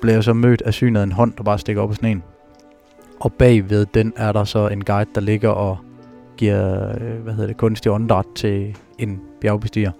[0.00, 2.22] bliver jeg så mødt af synet af en hånd, der bare stikker op i sneen.
[3.20, 5.78] Og bagved den er der så en guide, der ligger og
[6.36, 9.92] giver øh, hvad hedder det, kunstig åndedræt til en bjergbestiger.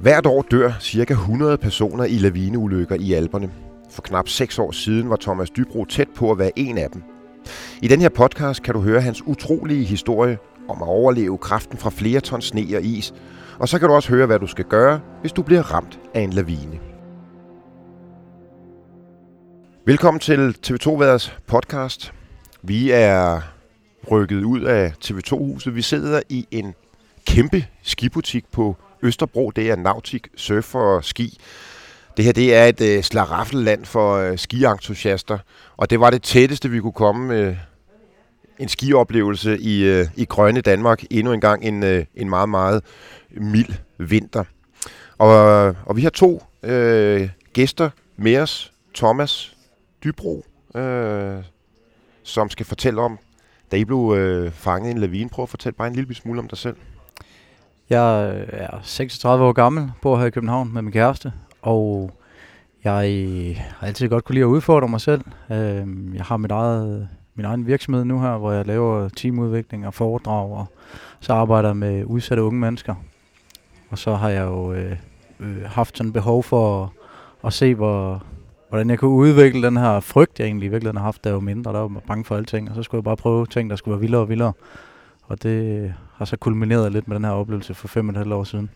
[0.00, 1.12] Hvert år dør ca.
[1.12, 3.50] 100 personer i lavineulykker i Alperne.
[3.90, 7.02] For knap 6 år siden var Thomas Dybro tæt på at være en af dem.
[7.82, 10.38] I den her podcast kan du høre hans utrolige historie
[10.68, 13.14] om at overleve kraften fra flere tons sne og is.
[13.58, 16.20] Og så kan du også høre, hvad du skal gøre, hvis du bliver ramt af
[16.20, 16.91] en lavine.
[19.86, 22.12] Velkommen til TV2 Værders podcast.
[22.62, 23.40] Vi er
[24.10, 25.74] rykket ud af TV2-huset.
[25.74, 26.74] Vi sidder i en
[27.26, 29.50] kæmpe skibutik på Østerbro.
[29.50, 31.38] Det er Nautic Surf og Ski.
[32.16, 35.38] Det her det er et øh, slaraffelland for øh, skientusiaster,
[35.76, 37.56] og det var det tætteste, vi kunne komme med øh,
[38.58, 41.04] en skioplevelse i, øh, i grønne Danmark.
[41.10, 42.84] Endnu en gang en, øh, en meget, meget
[43.30, 44.44] mild vinter.
[45.18, 45.30] Og,
[45.86, 48.72] og vi har to øh, gæster med os.
[48.94, 49.56] Thomas
[50.04, 51.42] Dybro, øh,
[52.22, 53.18] som skal fortælle om,
[53.72, 55.28] da I blev øh, fanget i en lavine.
[55.30, 56.76] Prøv at fortælle bare en lille smule om dig selv.
[57.90, 62.10] Jeg øh, er 36 år gammel, bor her i København med min kæreste, og
[62.84, 65.24] jeg øh, har altid godt kunne lide at udfordre mig selv.
[65.50, 69.94] Øh, jeg har mit eget, min egen virksomhed nu her, hvor jeg laver teamudvikling og
[69.94, 70.66] foredrag, og
[71.20, 72.94] så arbejder jeg med udsatte unge mennesker.
[73.90, 74.96] Og så har jeg jo øh,
[75.40, 76.88] øh, haft sådan behov for at,
[77.46, 78.24] at se, hvor,
[78.72, 81.40] hvordan jeg kunne udvikle den her frygt, jeg egentlig i virkeligheden har haft, jeg var
[81.40, 81.72] mindre.
[81.72, 84.00] Der var bange for alting, og så skulle jeg bare prøve ting, der skulle være
[84.00, 84.52] vildere og vildere.
[85.22, 88.32] Og det har så kulmineret lidt med den her oplevelse for fem og et halvt
[88.32, 88.70] år siden.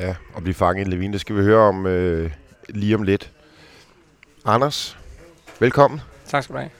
[0.00, 2.30] Ja, og blive fanget i en lavine, det skal vi høre om øh,
[2.68, 3.30] lige om lidt.
[4.44, 4.98] Anders,
[5.60, 6.00] velkommen.
[6.26, 6.70] Tak skal du have.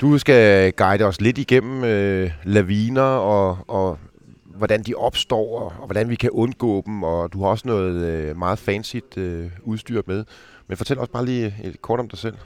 [0.00, 3.98] Du skal guide os lidt igennem øh, laviner og, og
[4.44, 8.04] hvordan de opstår, og, og hvordan vi kan undgå dem, og du har også noget
[8.04, 10.24] øh, meget fancy øh, udstyr med.
[10.68, 12.36] Men fortæl os bare lige et kort om dig selv.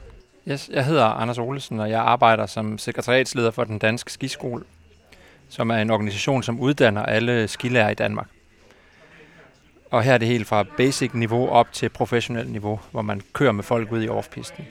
[0.48, 4.64] Yes, jeg hedder Anders Olesen, og jeg arbejder som sekretariatsleder for den danske skiskole,
[5.48, 8.26] som er en organisation, som uddanner alle skilærer i Danmark.
[9.90, 13.52] Og her er det helt fra basic niveau op til professionelt niveau, hvor man kører
[13.52, 14.66] med folk ud i offpisten.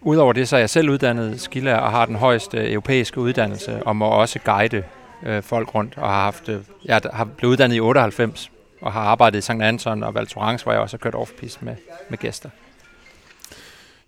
[0.00, 3.96] Udover det, så er jeg selv uddannet skilærer og har den højeste europæiske uddannelse, og
[3.96, 4.82] må også guide
[5.22, 5.94] øh, folk rundt.
[5.96, 8.50] Og har haft, øh, jeg har blevet uddannet i 98,
[8.82, 9.50] og har arbejdet i St.
[9.50, 11.76] Anton og Val Thorens, hvor jeg også har kørt offpist med,
[12.08, 12.50] med gæster.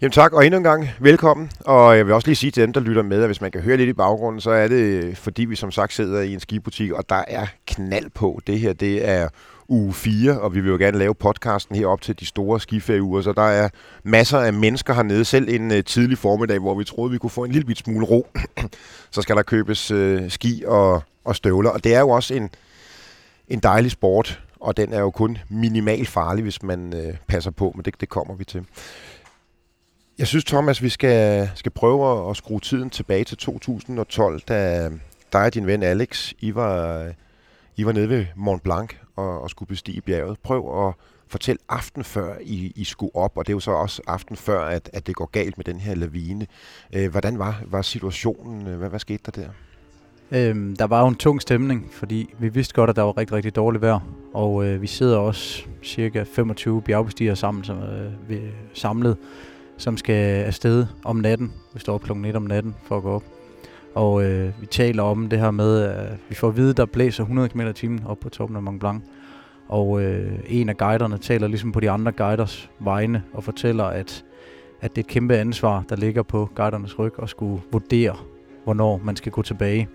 [0.00, 1.50] Jamen tak, og endnu en gang velkommen.
[1.60, 3.60] Og jeg vil også lige sige til dem, der lytter med, at hvis man kan
[3.60, 6.40] høre lidt i baggrunden, så er det, øh, fordi vi som sagt sidder i en
[6.40, 8.40] skibutik, og der er knald på.
[8.46, 9.28] Det her, det er
[9.68, 13.22] uge 4, og vi vil jo gerne lave podcasten her op til de store skiferieuger,
[13.22, 13.68] så der er
[14.02, 17.44] masser af mennesker hernede, selv en uh, tidlig formiddag, hvor vi troede, vi kunne få
[17.44, 18.26] en lille bit smule ro.
[19.10, 22.50] så skal der købes uh, ski og, og støvler, og det er jo også en,
[23.48, 27.72] en dejlig sport, og den er jo kun minimal farlig, hvis man øh, passer på,
[27.74, 28.66] men det, det kommer vi til.
[30.18, 34.90] Jeg synes, Thomas, vi skal, skal prøve at skrue tiden tilbage til 2012, da
[35.32, 37.06] dig og din ven Alex, I var,
[37.76, 40.38] I var nede ved Mont Blanc og, og skulle bestige bjerget.
[40.42, 40.94] Prøv at
[41.28, 44.64] fortælle aften før I, I skulle op, og det er jo så også aften før,
[44.64, 46.46] at, at det går galt med den her lavine.
[46.92, 48.62] Øh, hvordan var, var situationen?
[48.62, 49.48] Hvad, hvad skete der der?
[50.32, 53.36] Øhm, der var jo en tung stemning, fordi vi vidste godt, at der var rigtig,
[53.36, 54.00] rigtig dårligt vejr.
[54.32, 58.40] Og øh, vi sidder også cirka 25 bjergbestigere sammen, som øh, vi
[58.72, 59.16] samlet
[59.76, 61.52] som skal afsted om natten.
[61.74, 63.24] Vi står op klokken 1 om natten for at gå op.
[63.94, 66.86] Og øh, vi taler om det her med, at vi får at vide, at der
[66.86, 69.02] blæser 100 km i timen op på toppen af Mont Blanc.
[69.68, 74.24] Og øh, en af guiderne taler ligesom på de andre guiders vegne og fortæller, at,
[74.80, 78.16] at det er et kæmpe ansvar, der ligger på guidernes ryg at skulle vurdere,
[78.64, 79.88] hvornår man skal gå tilbage.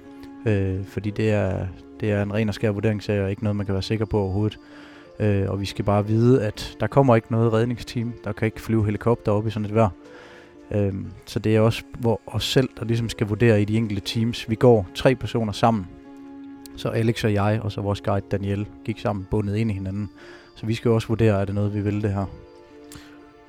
[0.46, 1.68] Øh, fordi det er,
[2.00, 4.20] det er en ren og skær vurderingssag, og ikke noget, man kan være sikker på
[4.20, 4.60] overhovedet.
[5.20, 8.14] Øh, og vi skal bare vide, at der kommer ikke noget redningsteam.
[8.24, 9.90] Der kan ikke flyve helikopter op i sådan et vejr.
[10.72, 10.94] Øh,
[11.26, 14.50] så det er også hvor os selv, der ligesom skal vurdere i de enkelte teams.
[14.50, 15.88] Vi går tre personer sammen.
[16.76, 20.10] Så Alex og jeg, og så vores guide Daniel, gik sammen bundet ind i hinanden.
[20.56, 22.26] Så vi skal også vurdere, er det noget, vi vil det her.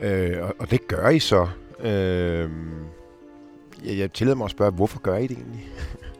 [0.01, 1.49] Øh, og, og det gør I så.
[1.81, 2.51] Øh,
[3.85, 5.69] jeg, jeg tillader mig at spørge, hvorfor gør I det egentlig?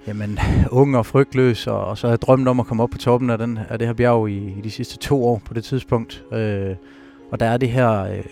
[0.07, 0.39] Jamen,
[0.71, 3.31] ung og frygtløs, og, og så har jeg drømt om at komme op på toppen
[3.31, 6.25] af, den, af det her bjerg i, i de sidste to år på det tidspunkt.
[6.33, 6.77] Øh,
[7.31, 8.25] og der er det her øh,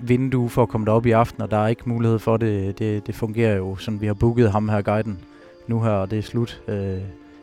[0.00, 2.78] vindue for at komme derop i aften, og der er ikke mulighed for det.
[2.78, 5.18] Det, det fungerer jo, som vi har booket ham her guiden
[5.66, 6.62] nu her, og det er slut.
[6.68, 6.98] Øh,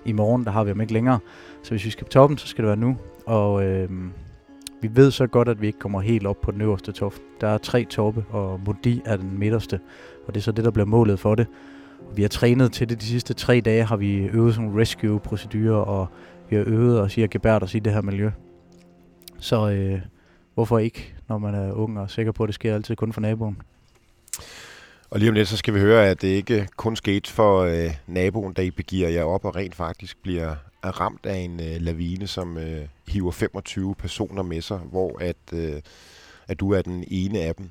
[0.05, 1.19] I morgen, der har vi ham ikke længere.
[1.63, 2.97] Så hvis vi skal på toppen, så skal det være nu.
[3.25, 3.89] Og øh,
[4.81, 7.13] vi ved så godt, at vi ikke kommer helt op på den øverste top.
[7.41, 9.79] Der er tre toppe, og Modi er den midterste.
[10.27, 11.47] Og det er så det, der bliver målet for det.
[12.15, 16.07] Vi har trænet til det de sidste tre dage, har vi øvet sådan rescue-procedurer, og
[16.49, 18.31] vi har øvet os i at gebære os i det her miljø.
[19.39, 20.01] Så øh,
[20.53, 23.21] hvorfor ikke, når man er ung og sikker på, at det sker altid kun for
[23.21, 23.57] naboen.
[25.09, 27.93] Og lige om lidt, så skal vi høre, at det ikke kun skete for øh,
[28.07, 32.27] naboen, da I begiver jer op og rent faktisk bliver ramt af en øh, lavine,
[32.27, 35.81] som øh, hiver 25 personer med sig, hvor at, øh,
[36.47, 37.69] at du er den ene af dem.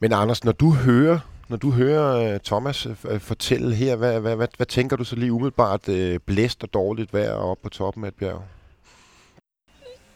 [0.00, 1.18] Men Anders, når du hører,
[1.52, 5.04] når du hører øh, Thomas øh, øh, fortælle her, hvad, hvad, hvad, hvad tænker du
[5.04, 8.42] så lige umiddelbart øh, blæst og dårligt vejr op på toppen af et bjerg?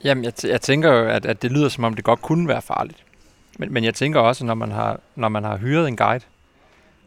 [0.04, 2.62] Jamen, jeg, jeg tænker jo, at, at det lyder som om, det godt kunne være
[2.62, 3.04] farligt.
[3.58, 6.24] Men, men jeg tænker også, når man har, når man har hyret en guide,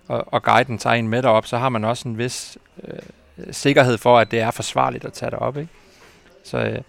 [0.07, 2.99] og, og guiden tager en med derop, så har man også en vis øh,
[3.51, 5.57] sikkerhed for, at det er forsvarligt at tage derop.
[5.57, 5.69] Ikke?
[6.43, 6.81] Så, øh,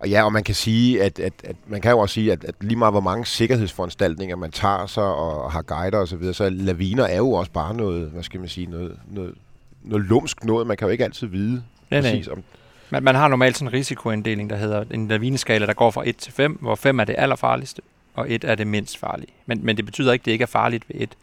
[0.00, 2.44] og ja, og man kan sige, at, at, at man kan jo også sige, at,
[2.44, 6.34] at lige meget hvor mange sikkerhedsforanstaltninger man tager sig og har guider osv., så, videre,
[6.34, 9.34] så laviner er jo også bare noget, hvad skal man sige, noget, noget,
[9.82, 10.66] noget lumsk noget.
[10.66, 12.32] Man kan jo ikke altid vide nej, præcis nej.
[12.32, 12.42] om,
[12.90, 16.16] man, man har normalt sådan en risikoinddeling, der hedder en lavineskala, der går fra 1
[16.16, 17.82] til 5, hvor 5 er det allerfarligste,
[18.14, 19.32] og 1 er det mindst farlige.
[19.46, 21.16] Men, men det betyder ikke, at det ikke er farligt ved 1.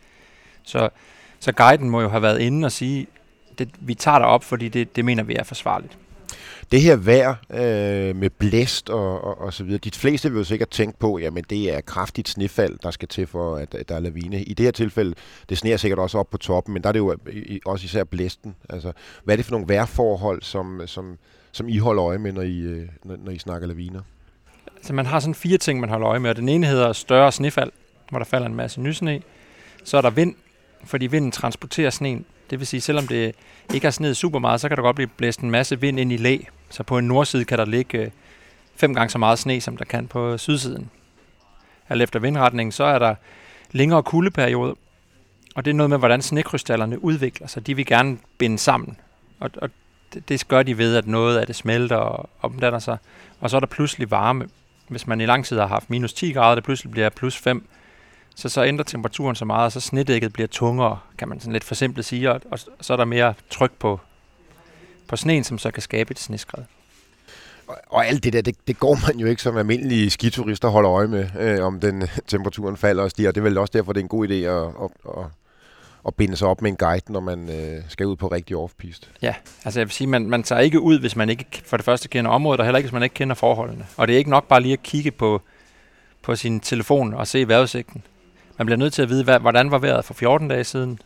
[0.64, 0.90] Så,
[1.40, 3.08] så guiden må jo have været inde og sige,
[3.60, 5.98] det, vi tager dig op, fordi det, det mener vi er forsvarligt.
[6.72, 10.44] Det her vejr øh, med blæst og, og, og så videre, de fleste vil jo
[10.44, 13.96] sikkert tænke på, jamen det er kraftigt snefald, der skal til for, at, at der
[13.96, 14.44] er lavine.
[14.44, 15.16] I det her tilfælde,
[15.50, 18.04] det sneer sikkert også op på toppen, men der er det jo øh, også især
[18.04, 18.56] blæsten.
[18.70, 18.92] Altså,
[19.24, 21.18] hvad er det for nogle vejrforhold, som, som,
[21.52, 24.02] som I holder øje med, når I, øh, når, når I snakker laviner?
[24.76, 27.32] Altså man har sådan fire ting, man holder øje med, og den ene hedder større
[27.32, 27.72] snefald,
[28.10, 29.22] hvor der falder en masse nysne.
[29.84, 30.36] Så er der vind,
[30.86, 32.26] fordi vinden transporterer sneen.
[32.50, 33.36] Det vil sige, selvom det
[33.74, 36.14] ikke har sneet super meget, så kan der godt blive blæst en masse vind ind
[36.14, 36.38] i læ.
[36.70, 38.12] Så på en nordside kan der ligge øh,
[38.76, 40.90] fem gange så meget sne, som der kan på sydsiden.
[41.90, 43.16] Alt efter vindretningen, så er der
[43.72, 44.74] længere kuldeperioder,
[45.56, 47.68] og det er noget med, hvordan snekrystallerne udvikler sig.
[47.68, 48.98] De vil gerne binde sammen,
[49.40, 49.70] og, og
[50.14, 52.98] det, det gør de ved, at noget af det smelter og omdanner sig.
[53.40, 54.48] Og så er der pludselig varme.
[54.88, 57.68] Hvis man i lang tid har haft minus 10 grader, det pludselig bliver plus 5,
[58.36, 61.64] så, så ændrer temperaturen så meget, og så snedækket bliver tungere, kan man sådan lidt
[61.64, 64.00] forsimplet sige, og, og så er der mere tryk på,
[65.08, 66.64] på sneen, som så kan skabe et sneskred.
[67.68, 70.92] Og, og alt det der, det, det går man jo ikke som almindelige skiturister holder
[70.92, 73.32] øje med, øh, om den temperaturen falder og stiger.
[73.32, 75.26] Det er vel også derfor, det er en god idé at, at, at,
[76.08, 79.08] at binde sig op med en guide, når man øh, skal ud på rigtig off-piste.
[79.22, 79.36] Ja,
[79.66, 82.08] altså jeg vil sige, man, man tager ikke ud, hvis man ikke for det første
[82.08, 83.86] kender området, og heller ikke, hvis man ikke kender forholdene.
[83.98, 85.42] Og det er ikke nok bare lige at kigge på,
[86.22, 88.04] på sin telefon og se vejrudsigten.
[88.58, 91.00] Man bliver nødt til at vide, hvad, hvordan var vejret for 14 dage siden,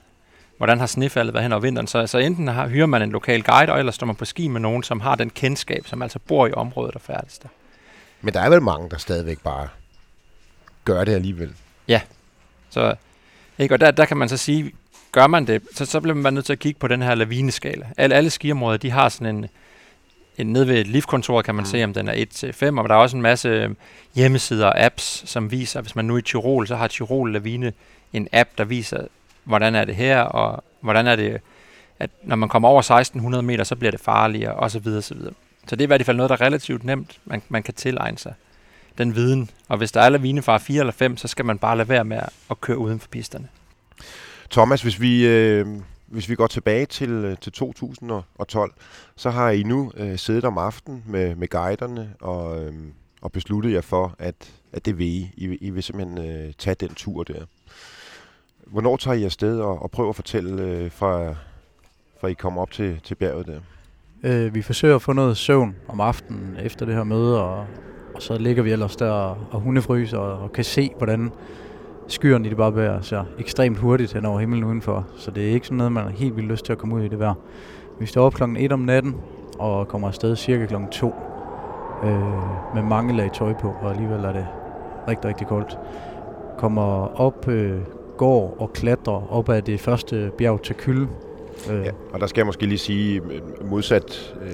[0.57, 1.88] hvordan har snefaldet været hen over vinteren.
[1.88, 4.47] Så, så enten har, hyrer man en lokal guide, og ellers står man på ski
[4.47, 7.49] med nogen, som har den kendskab, som altså bor i området og færdes der.
[8.21, 9.67] Men der er vel mange, der stadigvæk bare
[10.85, 11.53] gør det alligevel.
[11.88, 12.01] Ja,
[12.69, 12.95] så
[13.57, 13.75] ikke?
[13.75, 14.71] og der, der kan man så sige,
[15.11, 17.85] gør man det, så, så bliver man nødt til at kigge på den her lavineskala.
[17.97, 19.50] Alle, alle skiområder, de har sådan en, en
[20.45, 21.66] nede ved liftkontoret kan man mm.
[21.66, 23.69] se, om den er 1 til 5, og der er også en masse
[24.16, 27.74] hjemmesider og apps, som viser, hvis man nu er i Tirol, så har Tirol Lavine
[28.13, 29.07] en app, der viser,
[29.44, 31.42] hvordan er det her, og hvordan er det,
[32.00, 35.13] at når man kommer over 1600 meter, så bliver det farligere, og så videre, så
[35.13, 35.34] videre.
[35.68, 38.18] Så det er i hvert fald noget, der er relativt nemt, man, man kan tilegne
[38.18, 38.34] sig
[38.98, 39.50] den viden.
[39.68, 42.19] Og hvis der er lavinefar 4 eller 5, så skal man bare lade være med
[42.51, 43.48] at køre uden for pisterne.
[44.51, 45.68] Thomas, hvis vi, øh,
[46.07, 48.74] hvis vi går tilbage til, øh, til 2012,
[49.15, 52.74] så har I nu øh, siddet om aftenen med, med guiderne og, øh,
[53.21, 55.31] og besluttet jer for, at, at det vil I.
[55.38, 57.46] I, I vil simpelthen øh, tage den tur der.
[58.65, 61.36] Hvornår tager I afsted og, og prøver at fortælle øh, fra,
[62.22, 63.60] fra I kommer op til, til bjerget der?
[64.24, 67.65] Øh, vi forsøger at få noget søvn om aftenen efter det her møde, og,
[68.13, 71.31] og så ligger vi ellers der og, og hundefryser og, og kan se, hvordan
[72.07, 75.07] skyerne i det bare bevæger sig ekstremt hurtigt hen over himlen udenfor.
[75.15, 77.01] Så det er ikke sådan noget, man har helt vildt lyst til at komme ud
[77.01, 77.33] i det vejr.
[77.99, 79.15] Vi står op klokken 1 om natten
[79.59, 81.13] og kommer afsted cirka klokken 2
[82.03, 82.11] øh,
[82.75, 84.47] med mange lag tøj på, og alligevel er det
[85.07, 85.77] rigtig, rigtig koldt.
[86.57, 87.79] Kommer op, øh,
[88.17, 91.07] går og klatrer op ad det første bjerg til Kylde.
[91.71, 91.85] Øh.
[91.85, 94.51] Ja, og der skal jeg måske lige sige, øh, modsat øh,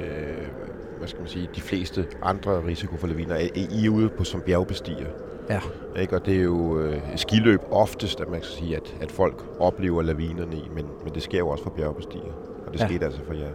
[0.97, 4.41] hvad skal man sige, de fleste andre risiko for laviner, er I ude på som
[4.41, 5.07] bjergbestiger.
[5.49, 5.59] Ja.
[6.01, 6.15] Ikke?
[6.15, 10.01] Og det er jo øh, skiløb oftest, at man kan sige, at, at folk oplever
[10.01, 12.33] lavinerne i, men, men det sker jo også for bjergbestiger.
[12.67, 12.87] Og det ja.
[12.87, 13.49] skete altså for jer.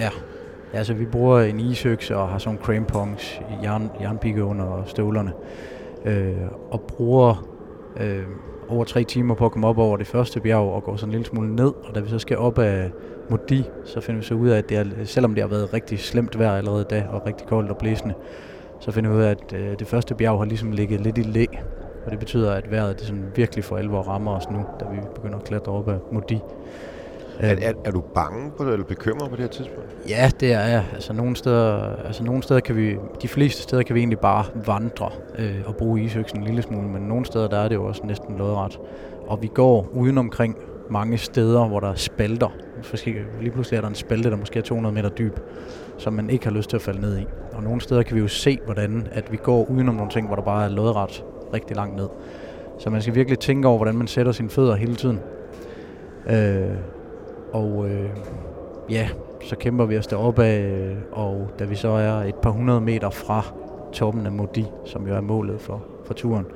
[0.00, 0.10] Ja.
[0.72, 5.32] Ja, altså vi bruger en isøkse og har sådan crampons, jern, jernpigge under støvlerne.
[6.04, 6.36] Øh,
[6.70, 7.48] og bruger
[8.00, 8.22] øh,
[8.68, 11.12] over tre timer på at komme op over det første bjerg og gå sådan en
[11.12, 11.72] lille smule ned.
[11.84, 12.90] Og da vi så skal op af
[13.30, 15.98] Modi, så finder vi så ud af, at det er, selvom det har været rigtig
[15.98, 18.14] slemt vejr allerede da, og rigtig koldt og blæsende,
[18.80, 21.22] så finder vi ud af, at øh, det første bjerg har ligesom ligget lidt i
[21.22, 21.46] læ.
[22.04, 24.96] Og det betyder, at vejret det sådan virkelig for alvor rammer os nu, da vi
[25.14, 26.40] begynder at klatre op ad Modi.
[27.38, 29.96] Er, er, er du bange på det, eller bekymret på det her tidspunkt?
[30.08, 30.84] Ja, det er jeg.
[30.94, 34.44] Altså nogle steder, altså nogle steder kan vi, de fleste steder kan vi egentlig bare
[34.66, 37.84] vandre øh, og bruge isøksen en lille smule, men nogle steder der er det jo
[37.84, 38.78] også næsten lodret.
[39.26, 40.56] Og vi går uden omkring
[40.90, 42.48] mange steder, hvor der er spalter.
[43.40, 45.38] Lige pludselig er der en spalte, der måske er 200 meter dyb,
[45.98, 47.26] som man ikke har lyst til at falde ned i.
[47.52, 50.36] Og nogle steder kan vi jo se, hvordan at vi går udenom nogle ting, hvor
[50.36, 51.24] der bare er lodret
[51.54, 52.08] rigtig langt ned.
[52.78, 55.20] Så man skal virkelig tænke over, hvordan man sætter sine fødder hele tiden.
[56.30, 56.76] Øh,
[57.52, 58.10] og øh,
[58.90, 59.08] ja,
[59.44, 62.80] så kæmper vi os deroppe af, øh, og da vi så er et par hundrede
[62.80, 63.42] meter fra
[63.92, 66.46] toppen af Modi, som jo er målet for, for turen,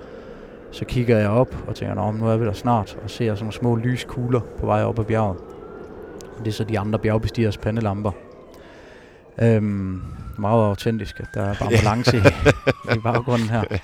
[0.70, 3.44] så kigger jeg op og tænker, om nu er vi der snart, og ser sådan
[3.44, 5.37] nogle små lyskugler på vej op ad bjerget.
[6.38, 8.12] Det er så de andre bjergbestigers pandelamper.
[9.42, 10.02] Øhm,
[10.38, 12.20] meget autentisk, at der er bare balance i,
[12.97, 13.64] i baggrunden her.
[13.70, 13.76] Ja,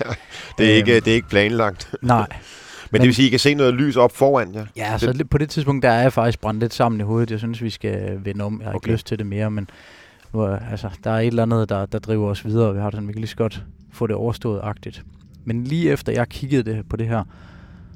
[0.57, 1.95] det, er ikke, øhm, det er ikke planlagt.
[2.01, 2.27] Nej,
[2.91, 4.65] men, det vil sige, at I kan se noget lys op foran jer?
[4.75, 7.31] Ja, så det, på det tidspunkt, der er jeg faktisk brændt lidt sammen i hovedet.
[7.31, 8.59] Jeg synes, vi skal vende om.
[8.59, 8.87] Jeg har okay.
[8.87, 9.69] ikke lyst til det mere, men
[10.33, 12.73] nu, altså, der er et eller andet, der, der driver os videre.
[12.73, 15.03] Vi har det sådan, vi kan lige så godt få det overstået-agtigt.
[15.45, 17.23] Men lige efter jeg kiggede det, på det her,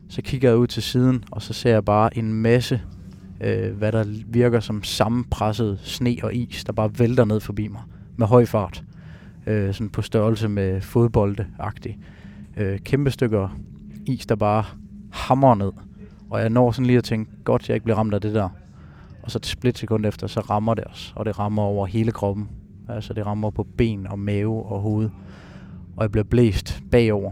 [0.10, 2.82] så kigger jeg ud til siden, og så ser jeg bare en masse,
[3.42, 7.82] øh, hvad der virker som sammenpresset sne og is, der bare vælter ned forbi mig
[8.16, 8.84] med høj fart.
[9.48, 11.98] Øh, sådan på størrelse med fodbolde-agtigt.
[12.58, 13.58] Øh, kæmpe stykker
[14.06, 14.64] is, der bare
[15.12, 15.72] hammer ned.
[16.30, 18.50] Og jeg når sådan lige at tænke, godt jeg ikke bliver ramt af det der.
[19.24, 21.14] Og så et split sekund efter, så rammer det os.
[21.16, 22.50] Og det rammer over hele kroppen.
[22.90, 25.10] Altså det rammer på ben og mave og hoved.
[25.98, 27.32] Og jeg bliver blæst bagover.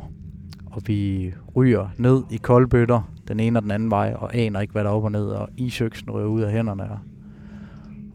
[0.65, 4.71] Og vi ryger ned i koldbøtter, den ene og den anden vej, og aner ikke,
[4.71, 6.89] hvad der er op og ned, og isøksen ryger ud af hænderne.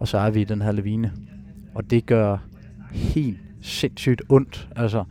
[0.01, 1.13] Og så er vi i den her lavine.
[1.75, 2.37] Og det gør
[2.91, 4.69] helt sindssygt ondt.
[4.77, 5.05] Altså,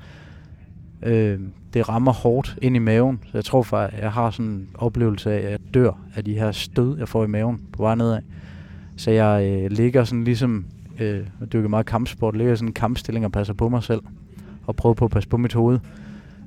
[1.03, 1.39] øh,
[1.74, 3.19] det rammer hårdt ind i maven.
[3.25, 6.33] Så jeg tror faktisk, jeg har sådan en oplevelse af, at jeg dør af de
[6.33, 8.22] her stød, jeg får i maven på vej nedad.
[8.95, 10.65] Så jeg øh, ligger sådan ligesom,
[11.00, 14.01] øh, jeg dykker meget kampsport, ligger sådan en kampstilling og passer på mig selv.
[14.65, 15.79] Og prøver på at passe på mit hoved.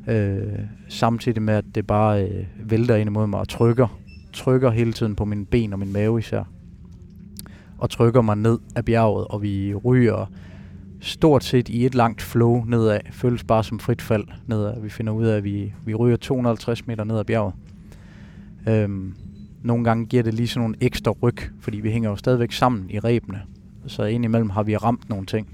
[0.07, 0.59] Øh,
[0.89, 3.99] samtidig med, at det bare øh, vælter ind imod mig og trykker.
[4.33, 6.45] Trykker hele tiden på mine ben og min mave især.
[7.79, 10.31] Og trykker mig ned af bjerget, og vi ryger
[11.01, 13.01] stort set i et langt flow nedad.
[13.11, 14.81] Føles bare som frit fald nedad.
[14.81, 17.55] Vi finder ud af, at vi, vi ryger 250 meter ned ad bjerget.
[18.69, 19.15] Øhm,
[19.63, 22.91] nogle gange giver det lige sådan nogle ekstra ryg, fordi vi hænger jo stadigvæk sammen
[22.91, 23.43] i rebene.
[23.87, 25.49] Så indimellem har vi ramt nogle ting.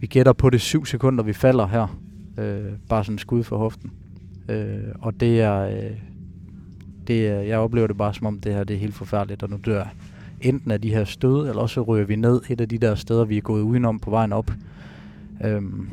[0.00, 1.98] Vi gætter på det 7 sekunder, vi falder her.
[2.38, 3.92] Øh, bare sådan skud for hoften.
[4.48, 5.96] Øh, og det er, øh,
[7.06, 9.50] det er, jeg oplever det bare som om, det her det er helt forfærdeligt, og
[9.50, 9.88] nu dør jeg
[10.40, 13.24] enten af de her stød, eller også ryger vi ned et af de der steder,
[13.24, 14.52] vi er gået udenom på vejen op.
[15.44, 15.88] Øhm,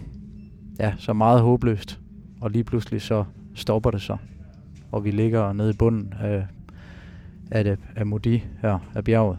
[0.79, 1.99] ja, så meget håbløst.
[2.41, 4.17] Og lige pludselig så stopper det så.
[4.91, 6.45] Og vi ligger nede i bunden af,
[7.51, 9.37] af, det, af Modi her, af bjerget.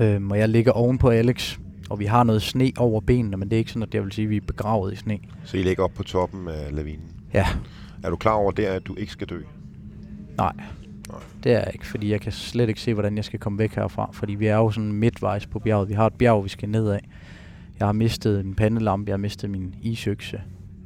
[0.00, 1.58] Øhm, og jeg ligger oven på Alex,
[1.90, 4.12] og vi har noget sne over benene, men det er ikke sådan, at jeg vil
[4.12, 5.18] sige, at vi er begravet i sne.
[5.44, 7.10] Så I ligger op på toppen af lavinen?
[7.34, 7.46] Ja.
[8.02, 9.40] Er du klar over det, at du ikke skal dø?
[10.36, 10.52] Nej.
[11.44, 13.74] Det er jeg ikke, fordi jeg kan slet ikke se, hvordan jeg skal komme væk
[13.74, 14.10] herfra.
[14.12, 15.88] Fordi vi er jo sådan midtvejs på bjerget.
[15.88, 17.08] Vi har et bjerg, vi skal ned af.
[17.78, 20.40] Jeg har mistet en pandelampe, jeg har mistet min isøkse.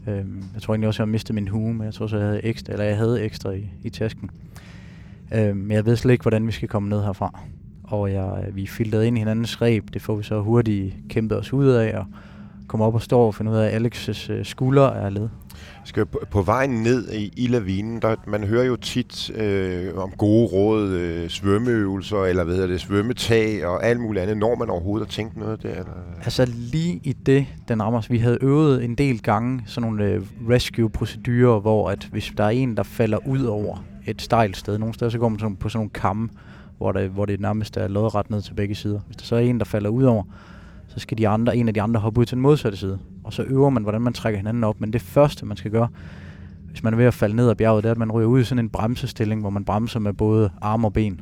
[0.08, 2.26] Øhm, jeg tror egentlig også, jeg har mistet min hue, men jeg tror så, jeg
[2.26, 4.30] havde ekstra, eller jeg havde ekstra i, i tasken.
[5.34, 7.40] Øhm, men jeg ved slet ikke, hvordan vi skal komme ned herfra.
[7.90, 9.84] Og jeg, vi er filtret ind i hinandens ræb.
[9.94, 12.04] Det får vi så hurtigt kæmpet os ud af, og
[12.66, 15.28] komme op og stå og finde ud af, at Alex's øh, skulder er led.
[15.84, 20.10] Skal på, på vejen ned i, i lavinen, der, man hører jo tit øh, om
[20.18, 24.36] gode råd, øh, svømmeøvelser, eller hvad hedder det, svømmetag og alt muligt andet.
[24.36, 25.70] Når man overhovedet har tænkt noget der?
[25.70, 25.92] Eller?
[26.24, 28.10] Altså lige i det, den rammer os.
[28.10, 32.50] Vi havde øvet en del gange sådan nogle øh, rescue-procedurer, hvor at hvis der er
[32.50, 35.68] en, der falder ud over et stejlt sted, nogle steder, så går man sådan, på
[35.68, 36.28] sådan nogle kamme,
[36.80, 39.00] hvor det, hvor det nærmest er lodret ned til begge sider.
[39.06, 40.22] Hvis der så er en, der falder ud over,
[40.88, 42.98] så skal de andre, en af de andre hoppe ud til den modsatte side.
[43.24, 44.80] Og så øver man, hvordan man trækker hinanden op.
[44.80, 45.88] Men det første, man skal gøre,
[46.70, 48.40] hvis man er ved at falde ned ad bjerget, det er, at man ryger ud
[48.40, 51.20] i sådan en bremsestilling, hvor man bremser med både arme og ben.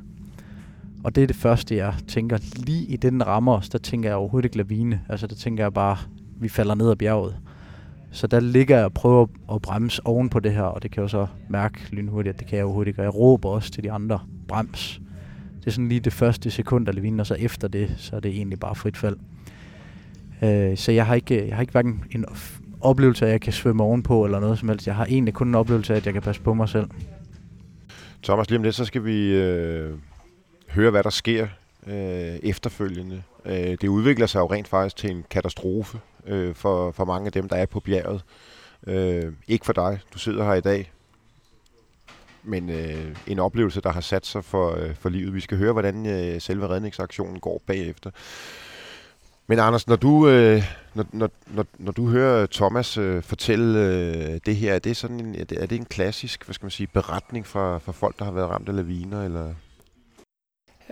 [1.05, 2.39] Og det er det første, jeg tænker.
[2.57, 5.01] Lige i den rammer os, der tænker jeg overhovedet ikke lavine.
[5.09, 5.97] Altså, der tænker jeg bare,
[6.41, 7.37] vi falder ned ad bjerget.
[8.11, 11.01] Så der ligger jeg og prøver at bremse oven på det her, og det kan
[11.01, 13.01] jeg jo så mærke lynhurtigt, at det kan jeg overhovedet ikke.
[13.01, 15.01] Og jeg råber også til de andre, brems.
[15.61, 18.21] Det er sådan lige det første sekund af vinder, og så efter det, så er
[18.21, 19.17] det egentlig bare frit fald.
[20.43, 22.25] Øh, så jeg har ikke, jeg har ikke hverken en
[22.81, 24.87] oplevelse af, at jeg kan svømme ovenpå eller noget som helst.
[24.87, 26.87] Jeg har egentlig kun en oplevelse af, at jeg kan passe på mig selv.
[28.23, 29.95] Thomas, lige om lidt, så skal vi øh,
[30.71, 31.49] høre, hvad der sker
[31.87, 31.95] øh,
[32.43, 33.23] efterfølgende.
[33.45, 37.33] Øh, det udvikler sig jo rent faktisk til en katastrofe øh, for, for mange af
[37.33, 38.25] dem, der er på bjerget.
[38.87, 39.99] Øh, ikke for dig.
[40.15, 40.93] Du sidder her i dag
[42.49, 45.35] men øh, en oplevelse, der har sat sig for, øh, for livet.
[45.35, 48.11] Vi skal høre, hvordan øh, selve redningsaktionen går bagefter.
[49.47, 50.63] Men Anders, når du, øh,
[50.95, 55.21] når, når, når, når du hører Thomas øh, fortælle øh, det her, er det, sådan
[55.21, 58.19] en, er, det, er det en klassisk hvad skal man sige, beretning fra, fra folk,
[58.19, 59.25] der har været ramt af laviner?
[59.25, 59.55] Eller?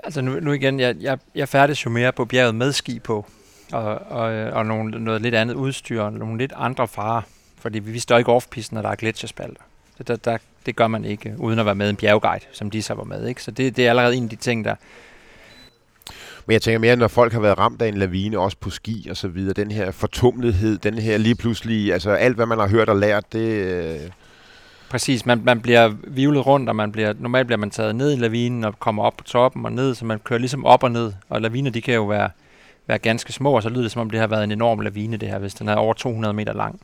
[0.04, 3.26] Altså nu, nu igen, jeg, jeg, jeg færdes jo mere på bjerget med ski på,
[3.72, 4.22] og, og,
[4.52, 7.22] og nogle, noget lidt andet udstyr, og nogle lidt andre farer,
[7.58, 9.62] fordi vi står ikke off når der er gletsjerspalter.
[9.98, 12.82] Det, der, der, det gør man ikke, uden at være med en bjergguide, som de
[12.82, 13.26] så var med.
[13.26, 13.42] Ikke?
[13.42, 14.74] Så det, det er allerede en af de ting, der,
[16.46, 19.06] men jeg tænker mere, når folk har været ramt af en lavine, også på ski
[19.10, 22.68] og så videre, den her fortumlethed, den her lige pludselig, altså alt hvad man har
[22.68, 23.48] hørt og lært, det...
[23.48, 24.00] Øh
[24.90, 28.16] Præcis, man, man bliver vivlet rundt, og man bliver, normalt bliver man taget ned i
[28.16, 31.12] lavinen og kommer op på toppen og ned, så man kører ligesom op og ned.
[31.28, 32.30] Og laviner, de kan jo være,
[32.86, 35.16] være ganske små, og så lyder det som om det har været en enorm lavine,
[35.16, 36.80] det her, hvis den er over 200 meter lang.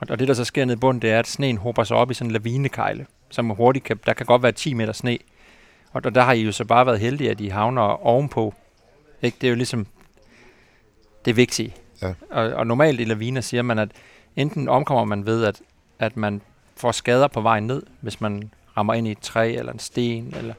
[0.00, 2.10] Og, det, der så sker ned i bunden, det er, at sneen hober sig op
[2.10, 5.18] i sådan en lavinekejle, som hurtigt kan, der kan godt være 10 meter sne.
[5.92, 8.54] Og der, der har I jo så bare været heldige, at I havner ovenpå
[9.22, 9.36] ikke?
[9.40, 9.86] Det er jo ligesom
[11.24, 11.74] det vigtige.
[12.02, 12.14] Ja.
[12.30, 13.90] Og, og normalt i laviner siger man, at
[14.36, 15.60] enten omkommer man ved, at,
[15.98, 16.40] at man
[16.76, 20.34] får skader på vejen ned, hvis man rammer ind i et træ eller en sten,
[20.36, 20.54] eller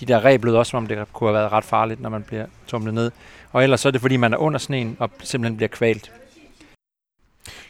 [0.00, 2.22] de der reb lød også, som om det kunne have været ret farligt, når man
[2.22, 3.10] bliver tumlet ned.
[3.52, 6.12] Og ellers så er det, fordi man er under sneen og simpelthen bliver kvalt.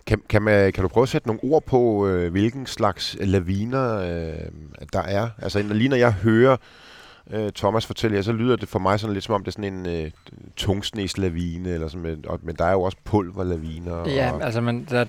[0.06, 3.98] Kan, kan, man, kan du prøve at sætte nogle ord på, øh, hvilken slags laviner
[3.98, 4.48] øh,
[4.92, 5.28] der er?
[5.38, 6.56] Altså lige når jeg hører
[7.30, 9.74] øh, Thomas fortæller, så lyder det for mig sådan lidt som om det er sådan
[9.74, 10.10] en øh,
[10.56, 14.08] tungsneslavine, eller sådan, og, men der er jo også pulverlaviner.
[14.08, 15.04] Ja, og altså man, der,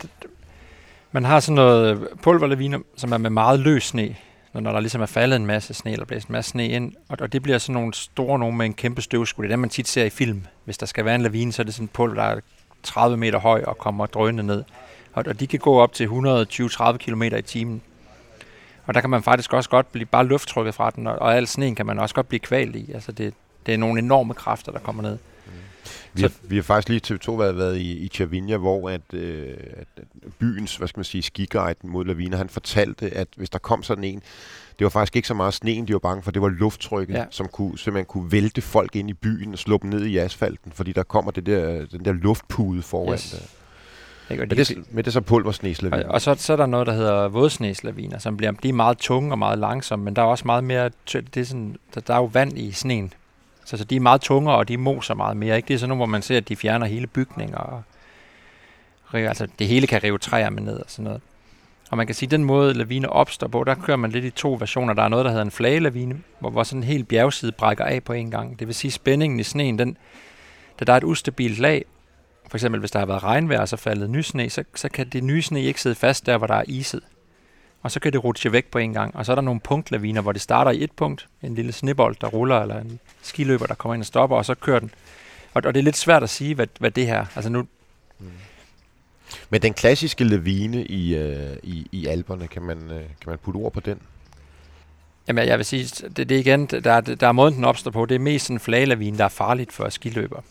[1.12, 4.16] man har sådan noget øh, pulverlaviner, som er med meget løs sne,
[4.54, 6.94] når, når der ligesom er faldet en masse sne, eller blæst en masse sne ind,
[7.10, 9.44] og, og det bliver sådan nogle store nogle med en kæmpe støvskud.
[9.44, 10.46] Det er det, man tit ser i film.
[10.66, 12.40] Hvis der skal være en lavine, så er det sådan en pulver, der er
[12.84, 14.64] 30 meter høj og kommer drønende ned.
[15.14, 17.82] Og, de kan gå op til 120-30 km i timen.
[18.86, 21.48] Og der kan man faktisk også godt blive bare lufttrykket fra den, og, og al
[21.48, 22.92] sneen kan man også godt blive kvalt i.
[22.94, 23.34] Altså det,
[23.66, 25.18] det er nogle enorme kræfter, der kommer ned.
[25.46, 25.52] Mm.
[26.14, 29.54] Vi har, vi har faktisk lige TV2 været, været i, i Chavinja, hvor at, øh,
[29.74, 30.04] at
[30.40, 34.04] byens, hvad skal man sige, skiguide mod laviner, han fortalte, at hvis der kom sådan
[34.04, 34.22] en,
[34.80, 37.26] det var faktisk ikke så meget sneen, de var bange for, det var lufttrykket, ja.
[37.30, 40.72] som kunne, simpelthen kunne vælte folk ind i byen og slå dem ned i asfalten,
[40.72, 43.14] fordi der kommer det der, den der luftpude foran.
[43.14, 43.32] Yes.
[43.32, 44.34] Der.
[44.34, 44.44] Ikke?
[44.44, 46.08] Og de, men, det, men det er så pulversneslaviner.
[46.08, 48.98] Og, og så, så er der noget, der hedder vådsneslaviner, som bliver, de er meget
[48.98, 52.14] tunge og meget langsomme, men der er også meget mere, det er sådan, der, der
[52.14, 53.14] er jo vand i sneen.
[53.66, 55.56] Så, så de er meget tungere, og de moser meget mere.
[55.56, 55.68] Ikke?
[55.68, 57.58] Det er sådan nogle, hvor man ser, at de fjerner hele bygninger.
[57.58, 57.84] Og,
[59.14, 61.22] altså det hele kan rive træer med ned og sådan noget.
[61.94, 64.30] Og man kan sige, at den måde lavine opstår på, der kører man lidt i
[64.30, 64.94] to versioner.
[64.94, 68.04] Der er noget, der hedder en flagelavine, hvor, hvor sådan en hel bjergside brækker af
[68.04, 68.60] på en gang.
[68.60, 69.98] Det vil sige, at spændingen i sneen, den,
[70.80, 71.86] da der er et ustabilt lag,
[72.48, 75.24] for eksempel hvis der har været regnvejr og så faldet nysne, så, så kan det
[75.24, 77.02] nye sne ikke sidde fast der, hvor der er iset.
[77.82, 79.16] Og så kan det rutsche væk på en gang.
[79.16, 82.16] Og så er der nogle punktlaviner, hvor det starter i et punkt, en lille snebold,
[82.22, 84.92] der ruller, eller en skiløber, der kommer ind og stopper, og så kører den.
[85.54, 87.26] Og, og det er lidt svært at sige, hvad, hvad det her...
[87.36, 87.68] Altså nu,
[88.20, 88.32] mm.
[89.50, 93.58] Men den klassiske lavine i, øh, i, i alberne, kan man, øh, kan man putte
[93.58, 94.00] ord på den?
[95.28, 98.16] Jamen, jeg vil sige, det, det igen, der, der er måden, den opstår på, det
[98.16, 100.42] er mest en flaglavine, der er farligt for skiløber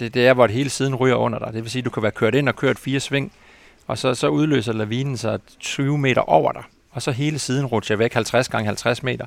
[0.00, 1.52] det, det er, hvor det hele siden ryger under dig.
[1.52, 3.32] Det vil sige, du kan være kørt ind og kørt fire sving,
[3.86, 7.96] og så, så udløser lavinen sig 20 meter over dig, og så hele siden rutscher
[7.96, 9.26] væk 50 gange 50 meter.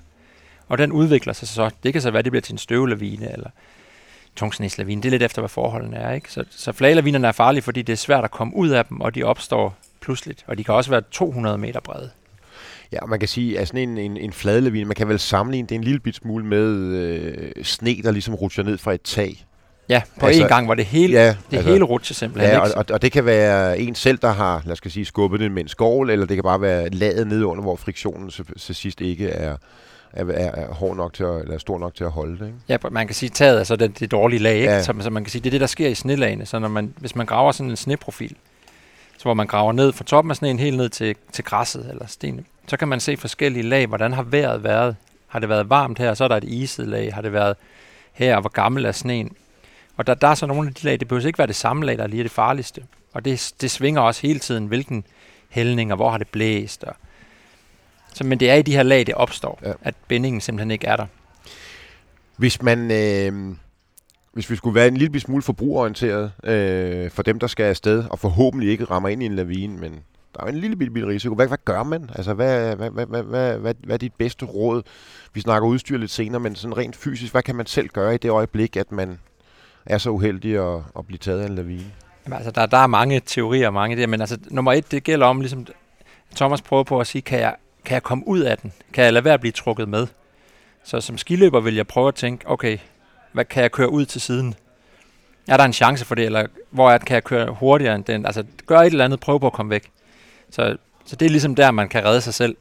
[0.67, 1.69] Og den udvikler sig så.
[1.83, 3.49] Det kan så være, at det bliver til en støvlavine, eller
[4.35, 5.01] tungsneslavine.
[5.01, 6.11] Det er lidt efter, hvad forholdene er.
[6.11, 6.31] Ikke?
[6.31, 9.15] Så, så flaglavinerne er farlige, fordi det er svært at komme ud af dem, og
[9.15, 10.45] de opstår pludseligt.
[10.47, 12.09] Og de kan også være 200 meter brede.
[12.91, 15.75] Ja, man kan sige, at sådan en, en, en fladlavine, man kan vel sammenligne det
[15.75, 19.45] en lille bit smule med øh, sne, der ligesom rutscher ned fra et tag.
[19.89, 22.51] Ja, på altså, en gang, hvor det hele, ja, det altså, hele rutscher simpelthen.
[22.51, 25.39] Ja, og, og, og det kan være en selv, der har, lad os sige, skubbet
[25.39, 28.75] det med en skovl, eller det kan bare være ladet ned under, hvor friktionen til
[28.75, 29.57] sidst ikke er,
[30.15, 32.45] er, er, er hård nok til at, eller stor nok til at holde det.
[32.45, 32.59] Ikke?
[32.69, 34.73] Ja, man kan sige, taget er så det, det dårlige lag, ikke?
[34.73, 34.83] Ja.
[34.83, 36.45] Så, så, man kan sige, det er det, der sker i snelagene.
[36.45, 38.35] Så når man, hvis man graver sådan en sneprofil,
[39.17, 42.07] så hvor man graver ned fra toppen af sneen helt ned til, til græsset eller
[42.07, 44.95] stenene, så kan man se forskellige lag, hvordan har vejret været.
[45.27, 47.13] Har det været varmt her, så er der et iset lag.
[47.13, 47.55] Har det været
[48.13, 49.31] her, hvor gammel er sneen?
[49.97, 51.85] Og der, der er så nogle af de lag, det behøver ikke være det samme
[51.85, 52.81] lag, der lige er det farligste.
[53.13, 55.05] Og det, det svinger også hele tiden, hvilken
[55.49, 56.83] hældning, og hvor har det blæst.
[56.83, 56.95] Og
[58.15, 59.73] så, men det er i de her lag, det opstår, ja.
[59.81, 61.05] at bindingen simpelthen ikke er der.
[62.37, 62.91] Hvis man...
[62.91, 63.55] Øh
[64.35, 68.19] hvis vi skulle være en lille smule forbrugerorienteret øh, for dem, der skal afsted, og
[68.19, 69.91] forhåbentlig ikke rammer ind i en lavine, men
[70.33, 71.35] der er jo en lille bitte risiko.
[71.35, 72.09] Hvad, hvad gør man?
[72.15, 74.83] Altså, hvad, hvad, hvad, hvad, hvad, hvad, hvad er dit bedste råd?
[75.33, 78.17] Vi snakker udstyr lidt senere, men sådan rent fysisk, hvad kan man selv gøre i
[78.17, 79.19] det øjeblik, at man
[79.85, 81.91] er så uheldig at, at blive taget af en lavine?
[82.25, 85.25] Jamen, altså, der, der er mange teorier, mange der, men altså, nummer et, det gælder
[85.25, 85.67] om, ligesom
[86.35, 88.73] Thomas prøver på at sige, kan jeg, kan jeg komme ud af den?
[88.93, 90.07] Kan jeg lade være at blive trukket med?
[90.83, 92.77] Så som skiløber vil jeg prøve at tænke, okay,
[93.31, 94.55] hvad kan jeg køre ud til siden?
[95.47, 98.03] Er der en chance for det, eller hvor er det, kan jeg køre hurtigere end
[98.03, 98.25] den?
[98.25, 99.91] Altså, gør et eller andet, prøv på at komme væk.
[100.49, 102.55] Så, så det er ligesom der, man kan redde sig selv.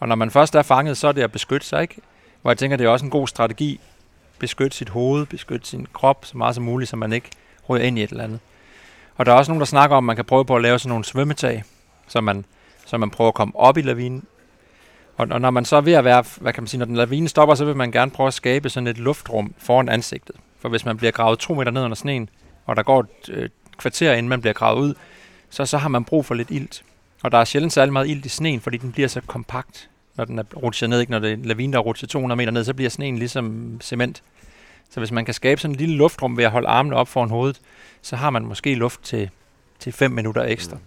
[0.00, 1.96] Og når man først er fanget, så er det at beskytte sig, ikke?
[2.42, 3.80] Hvor jeg tænker, det er også en god strategi.
[4.38, 7.30] Beskytte sit hoved, beskytte sin krop så meget som muligt, så man ikke
[7.68, 8.40] ryger ind i et eller andet.
[9.16, 10.78] Og der er også nogen, der snakker om, at man kan prøve på at lave
[10.78, 11.64] sådan nogle svømmetag,
[12.08, 12.44] så man,
[12.86, 14.24] så man prøver at komme op i lavinen.
[15.16, 16.96] Og, og når man så er ved at være, hvad kan man sige, når den
[16.96, 20.36] lavine stopper, så vil man gerne prøve at skabe sådan et luftrum foran ansigtet.
[20.60, 22.28] For hvis man bliver gravet to meter ned under sneen,
[22.66, 23.48] og der går et øh,
[23.78, 24.94] kvarter, inden man bliver gravet ud,
[25.50, 26.82] så, så har man brug for lidt ilt.
[27.22, 30.24] Og der er sjældent særlig meget ilt i sneen, fordi den bliver så kompakt, når
[30.24, 31.00] den er rutsjet ned.
[31.00, 31.12] Ikke?
[31.12, 34.22] Når det er lavine, der er rutsjet 200 meter ned, så bliver sneen ligesom cement.
[34.90, 37.30] Så hvis man kan skabe sådan et lille luftrum ved at holde armene op foran
[37.30, 37.60] hovedet,
[38.02, 39.30] så har man måske luft til,
[39.78, 40.76] til 5 minutter ekstra.
[40.76, 40.82] Mm.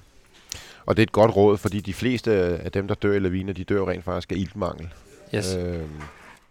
[0.89, 3.53] Og det er et godt råd, fordi de fleste af dem, der dør i laviner,
[3.53, 4.87] de dør rent faktisk af iltmangel.
[5.35, 5.55] Yes.
[5.55, 5.83] Øh, det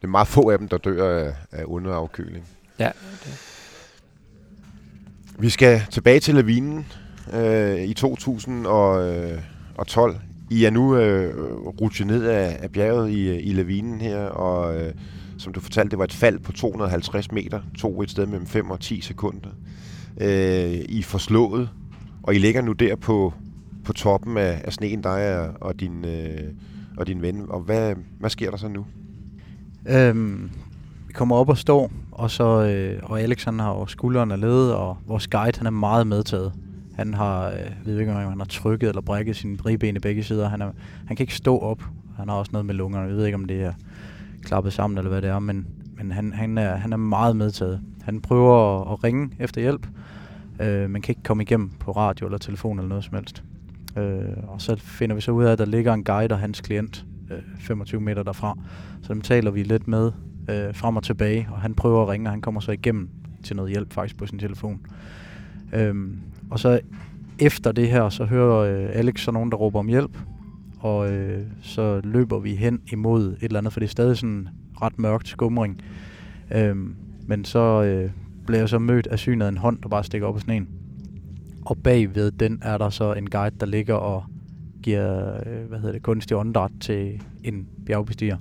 [0.03, 2.45] er meget få af dem, der dør af, af underafkøling.
[2.79, 2.91] Ja.
[3.25, 3.41] Det.
[5.39, 6.87] Vi skal tilbage til lavinen
[7.35, 10.17] øh, i 2012.
[10.51, 11.37] I er nu øh,
[11.81, 14.93] rutsjet ned af, af bjerget i, i lavinen her, og øh,
[15.39, 18.71] som du fortalte, det var et fald på 250 meter, tog et sted mellem 5
[18.71, 19.51] og 10 sekunder.
[20.21, 21.71] Øh, I forslået,
[22.23, 23.35] og I ligger nu der på,
[23.89, 26.53] på toppen af, af sneen, dig og, og, din, øh,
[26.97, 27.47] og din ven.
[27.49, 28.87] Og hvad, hvad sker der så nu?
[29.89, 30.51] Øhm,
[31.07, 34.41] vi kommer op og står, og så øh, og Alex han har jo skulderen af
[34.41, 36.53] led, og vores guide han er meget medtaget.
[36.95, 40.23] Han har, øh, ved ikke, om han har trykket eller brækket sine ribben i begge
[40.23, 40.49] sider.
[40.49, 40.71] Han, er,
[41.07, 41.83] han kan ikke stå op.
[42.17, 43.07] Han har også noget med lungerne.
[43.07, 43.73] Jeg ved ikke, om det er
[44.43, 47.81] klappet sammen eller hvad det er, men, men han, han, er, han er meget medtaget.
[48.03, 49.87] Han prøver at, at ringe efter hjælp,
[50.61, 53.43] øh, men kan ikke komme igennem på radio eller telefon eller noget som helst.
[53.97, 56.61] Øh, og så finder vi så ud af, at der ligger en guide og hans
[56.61, 58.59] klient øh, 25 meter derfra.
[59.03, 60.13] Så dem taler vi lidt med
[60.51, 63.09] øh, frem og tilbage, og han prøver at ringe, og han kommer så igennem
[63.43, 64.81] til noget hjælp faktisk på sin telefon.
[65.73, 66.19] Øhm,
[66.51, 66.81] og så
[67.39, 70.19] efter det her, så hører øh, Alex så nogen, der råber om hjælp,
[70.81, 74.49] og øh, så løber vi hen imod et eller andet, for det er stadig sådan
[74.83, 75.81] ret mørkt skumring.
[76.55, 76.97] Øhm,
[77.27, 78.11] men så øh,
[78.47, 80.69] bliver jeg så mødt af synet af en hånd, der bare stikker op i sneen.
[81.69, 84.25] Og bagved den er der så en guide, der ligger og
[84.83, 88.37] giver øh, hvad hedder det, kunstig åndedræt til en bjergbestiger.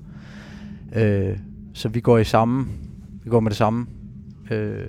[0.95, 1.37] Øh,
[1.73, 2.67] så vi går i samme,
[3.23, 3.85] vi går med det samme
[4.51, 4.87] øh,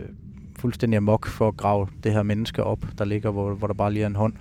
[0.58, 3.92] fuldstændig amok for at grave det her menneske op, der ligger, hvor, hvor der bare
[3.92, 4.32] lige er en hånd,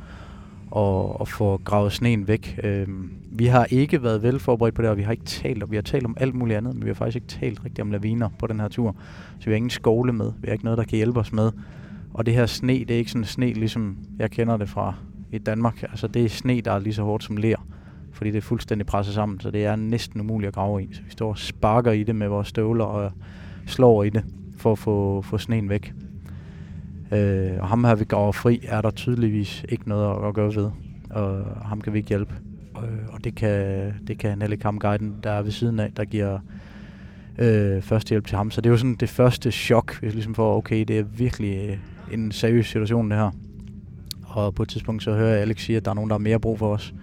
[0.71, 2.59] og, og få gravet sneen væk.
[2.63, 2.87] Øh,
[3.31, 5.83] vi har ikke været velforberedt på det, og vi har ikke talt og vi har
[5.83, 8.47] talt om alt muligt andet, men vi har faktisk ikke talt rigtig om laviner på
[8.47, 8.95] den her tur.
[9.39, 11.51] Så vi har ingen skole med, vi har ikke noget, der kan hjælpe os med.
[12.13, 14.93] Og det her sne, det er ikke sådan sne, ligesom jeg kender det fra
[15.31, 15.83] i Danmark.
[15.83, 17.57] Altså det er sne, der er lige så hårdt som ler
[18.17, 20.89] fordi det er fuldstændig presset sammen, så det er næsten umuligt at grave i.
[20.93, 23.11] Så vi står og sparker i det med vores støvler og
[23.65, 24.23] slår i det
[24.57, 25.93] for at få, få sneen væk.
[27.11, 30.55] Øh, og ham her, vi graver fri, er der tydeligvis ikke noget at, at gøre
[30.55, 30.71] ved.
[31.09, 32.33] Og ham kan vi ikke hjælpe.
[32.77, 36.39] Øh, og det kan, det kan Nelly Kampguiden, der er ved siden af, der giver
[37.37, 38.51] øh, førstehjælp til ham.
[38.51, 41.69] Så det er jo sådan det første chok, hvis ligesom får, okay, det er virkelig
[41.69, 41.77] øh,
[42.11, 43.31] en seriøs situation det her.
[44.23, 46.19] Og på et tidspunkt så hører jeg Alex sige, at der er nogen, der har
[46.19, 46.93] mere brug for os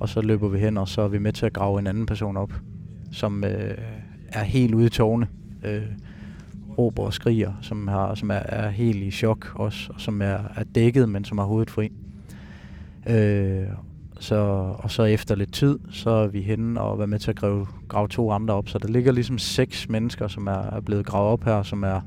[0.00, 2.06] og så løber vi hen, og så er vi med til at grave en anden
[2.06, 2.52] person op,
[3.12, 3.78] som øh,
[4.28, 5.28] er helt ude i tårne,
[5.64, 5.82] øh,
[6.78, 10.38] råber og skriger, som, har, som er, er helt i chok også, og som er,
[10.56, 11.92] er dækket, men som har hovedet fri.
[13.06, 13.66] Øh,
[14.20, 14.36] så,
[14.78, 17.66] og så efter lidt tid, så er vi henne og er med til at grave,
[17.88, 18.68] grave to andre op.
[18.68, 22.00] Så der ligger ligesom seks mennesker, som er, er blevet gravet op her, som er,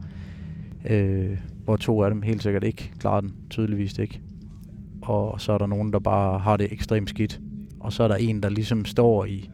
[0.90, 1.38] øh,
[1.72, 4.22] hvor to af dem helt sikkert ikke klarer den, tydeligvis ikke.
[5.02, 7.42] Og så er der nogen, der bare har det ekstremt skidt
[7.84, 9.50] og så er der en, der ligesom står i...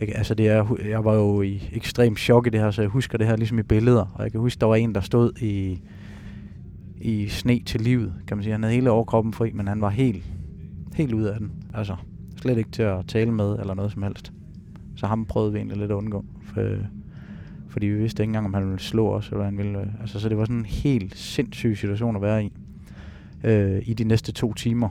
[0.00, 2.88] Jeg, altså det er, jeg var jo i ekstrem chok i det her, så jeg
[2.88, 4.12] husker det her ligesom i billeder.
[4.14, 5.80] Og jeg kan huske, der var en, der stod i,
[7.00, 8.52] i sne til livet, kan man sige.
[8.52, 10.24] Han havde hele overkroppen fri, men han var helt,
[10.94, 11.52] helt ude af den.
[11.74, 11.96] Altså
[12.36, 14.32] slet ikke til at tale med eller noget som helst.
[14.96, 16.24] Så ham prøvede vi egentlig lidt at undgå.
[16.42, 16.76] For,
[17.74, 19.78] fordi vi vidste ikke engang, om han ville slå os, eller han ville...
[19.78, 22.52] Øh, altså, så det var sådan en helt sindssyg situation at være i.
[23.44, 24.88] Øh, I de næste to timer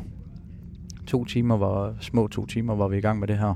[1.07, 3.53] to timer, var, små to timer, var vi i gang med det her.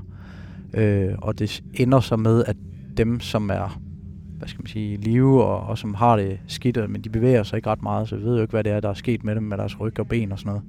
[0.74, 2.56] Øh, og det ender så med, at
[2.96, 3.80] dem, som er
[4.38, 7.42] hvad skal man sige, live og, og som har det skidt, øh, men de bevæger
[7.42, 9.24] sig ikke ret meget, så vi ved jo ikke, hvad det er, der er sket
[9.24, 10.60] med dem, med deres ryg og ben og sådan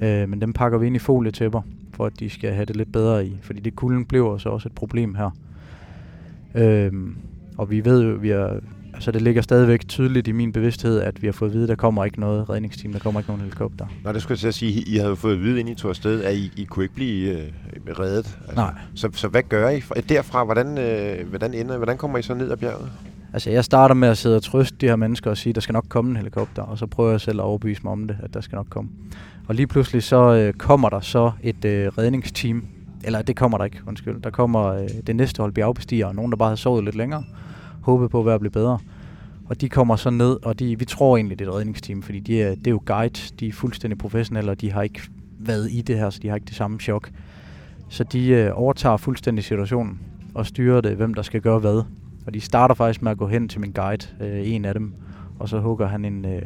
[0.00, 0.22] noget.
[0.22, 1.62] Øh, men dem pakker vi ind i folietæpper,
[1.92, 4.68] for at de skal have det lidt bedre i, fordi det kulden blev så også
[4.68, 5.30] et problem her.
[6.54, 6.92] Øh,
[7.60, 8.48] og vi ved jo, vi er,
[8.98, 11.68] så det ligger stadigvæk tydeligt i min bevidsthed, at vi har fået at vide, at
[11.68, 13.86] der kommer ikke noget redningsteam, der kommer ikke nogen helikopter.
[14.04, 15.88] Nå, det skulle jeg til at sige, I havde fået at vide, inden I tog
[15.88, 17.48] afsted, at I, I kunne ikke blive øh,
[17.98, 18.38] reddet.
[18.46, 18.74] Altså, Nej.
[18.94, 20.44] Så, så hvad gør I fra- derfra?
[20.44, 22.90] Hvordan, øh, hvordan, ender, hvordan kommer I så ned ad bjerget?
[23.32, 25.60] Altså, jeg starter med at sidde og trøste de her mennesker og sige, at der
[25.60, 28.16] skal nok komme en helikopter, og så prøver jeg selv at overbevise mig om det,
[28.22, 28.90] at der skal nok komme.
[29.48, 32.64] Og lige pludselig så øh, kommer der så et øh, redningsteam,
[33.04, 34.22] eller det kommer der ikke, undskyld.
[34.22, 37.24] Der kommer øh, det næste hold bjergbestigere, nogen der bare har sovet lidt længere,
[37.82, 38.78] håbet på at være blive bedre.
[39.44, 42.20] Og de kommer så ned, og de, vi tror egentlig, det er et redningsteam, fordi
[42.20, 45.00] de er, det er jo guides, de er fuldstændig professionelle, og de har ikke
[45.38, 47.10] været i det her, så de har ikke det samme chok.
[47.88, 50.00] Så de øh, overtager fuldstændig situationen
[50.34, 51.82] og styrer det, hvem der skal gøre hvad.
[52.26, 54.94] Og de starter faktisk med at gå hen til min guide, øh, en af dem,
[55.38, 56.42] og så hugger han en øh,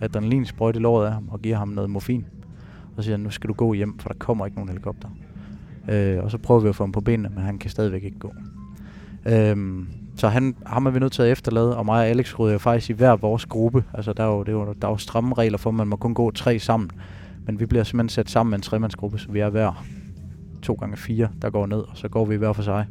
[0.00, 2.24] adrenalinsprøjt i låret af ham og giver ham noget morfin.
[2.96, 5.08] Og siger, nu skal du gå hjem, for der kommer ikke nogen helikopter.
[5.88, 8.18] Øh, og så prøver vi at få ham på benene, men han kan stadigvæk ikke
[8.18, 8.32] gå.
[9.26, 12.58] Øhm, så han, ham er vi nødt til at efterlade, og mig og Alex ryger
[12.58, 13.84] faktisk i hver vores gruppe.
[13.94, 15.88] Altså der er jo, det er jo, der er jo stramme regler for, at man
[15.88, 16.90] må kun gå tre sammen.
[17.46, 19.84] Men vi bliver simpelthen sat sammen med en tremandsgruppe, så vi er hver
[20.62, 22.86] to gange fire, der går ned, og så går vi hver for sig.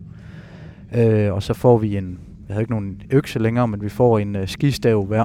[0.96, 4.20] Øh, og så får vi en, jeg havde ikke nogen økse længere, men vi får
[4.20, 5.24] en øh, skistav hver,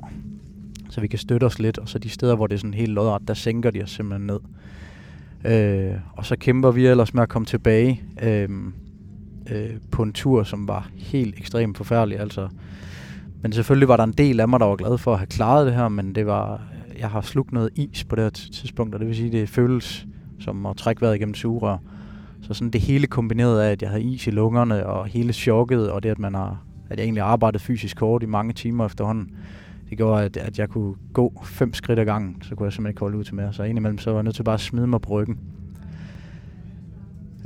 [0.90, 2.92] så vi kan støtte os lidt, og så de steder, hvor det er sådan helt
[2.92, 4.40] lodret, der sænker de os simpelthen ned.
[5.44, 8.48] Øh, og så kæmper vi ellers med at komme tilbage øh,
[9.50, 12.20] øh, på en tur, som var helt ekstremt forfærdelig.
[12.20, 12.48] Altså.
[13.42, 15.66] Men selvfølgelig var der en del af mig, der var glad for at have klaret
[15.66, 16.62] det her, men det var,
[16.98, 20.06] jeg har slugt noget is på det her tidspunkt, og det vil sige, det føles
[20.40, 21.76] som at trække vejret igennem sugerør.
[22.42, 25.90] Så sådan det hele kombineret af, at jeg havde is i lungerne, og hele chokket,
[25.90, 29.30] og det, at, man har, at jeg egentlig arbejdede fysisk hårdt i mange timer efterhånden,
[29.90, 32.90] det gjorde, at, at jeg kunne gå fem skridt ad gangen, så kunne jeg simpelthen
[32.90, 33.52] ikke holde ud til mere.
[33.52, 35.38] Så indimellem så var jeg nødt til bare at smide mig på ryggen.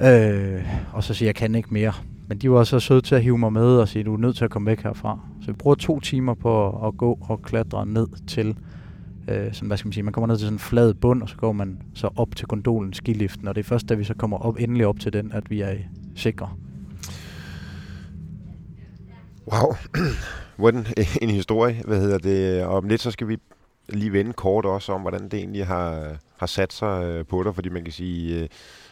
[0.02, 1.92] Øh, og så siger jeg, jeg kan ikke mere.
[2.28, 4.37] Men de var så søde til at hive mig med og sige, du er nødt
[4.37, 5.18] til at komme væk herfra.
[5.40, 8.56] Så vi bruger to timer på at, at gå og klatre ned til,
[9.28, 11.28] øh, sådan, hvad skal man sige, man kommer ned til sådan en flad bund, og
[11.28, 14.14] så går man så op til gondolen, skiliften, og det er først, da vi så
[14.14, 15.74] kommer op, endelig op til den, at vi er
[16.14, 16.50] sikre.
[19.52, 19.74] Wow.
[20.56, 20.87] Hvordan
[21.22, 22.64] en historie, hvad hedder det?
[22.64, 23.37] Og om lidt, så skal vi
[23.88, 27.55] lige vende kort også om, hvordan det egentlig har, har sat sig øh, på dig,
[27.55, 28.49] fordi man kan sige, øh,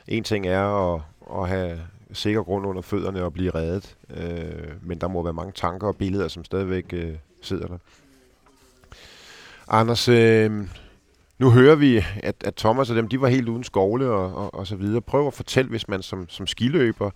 [0.08, 1.00] en ting er at,
[1.40, 1.80] at have
[2.12, 5.96] sikker grund under fødderne og blive reddet, øh, men der må være mange tanker og
[5.96, 7.78] billeder, som stadigvæk øh, sidder der.
[9.68, 10.68] Anders, øh,
[11.38, 14.54] nu hører vi, at, at Thomas og dem, de var helt uden skovle og, og,
[14.54, 15.00] og så videre.
[15.00, 17.10] Prøv at fortælle, hvis man som, som skiløber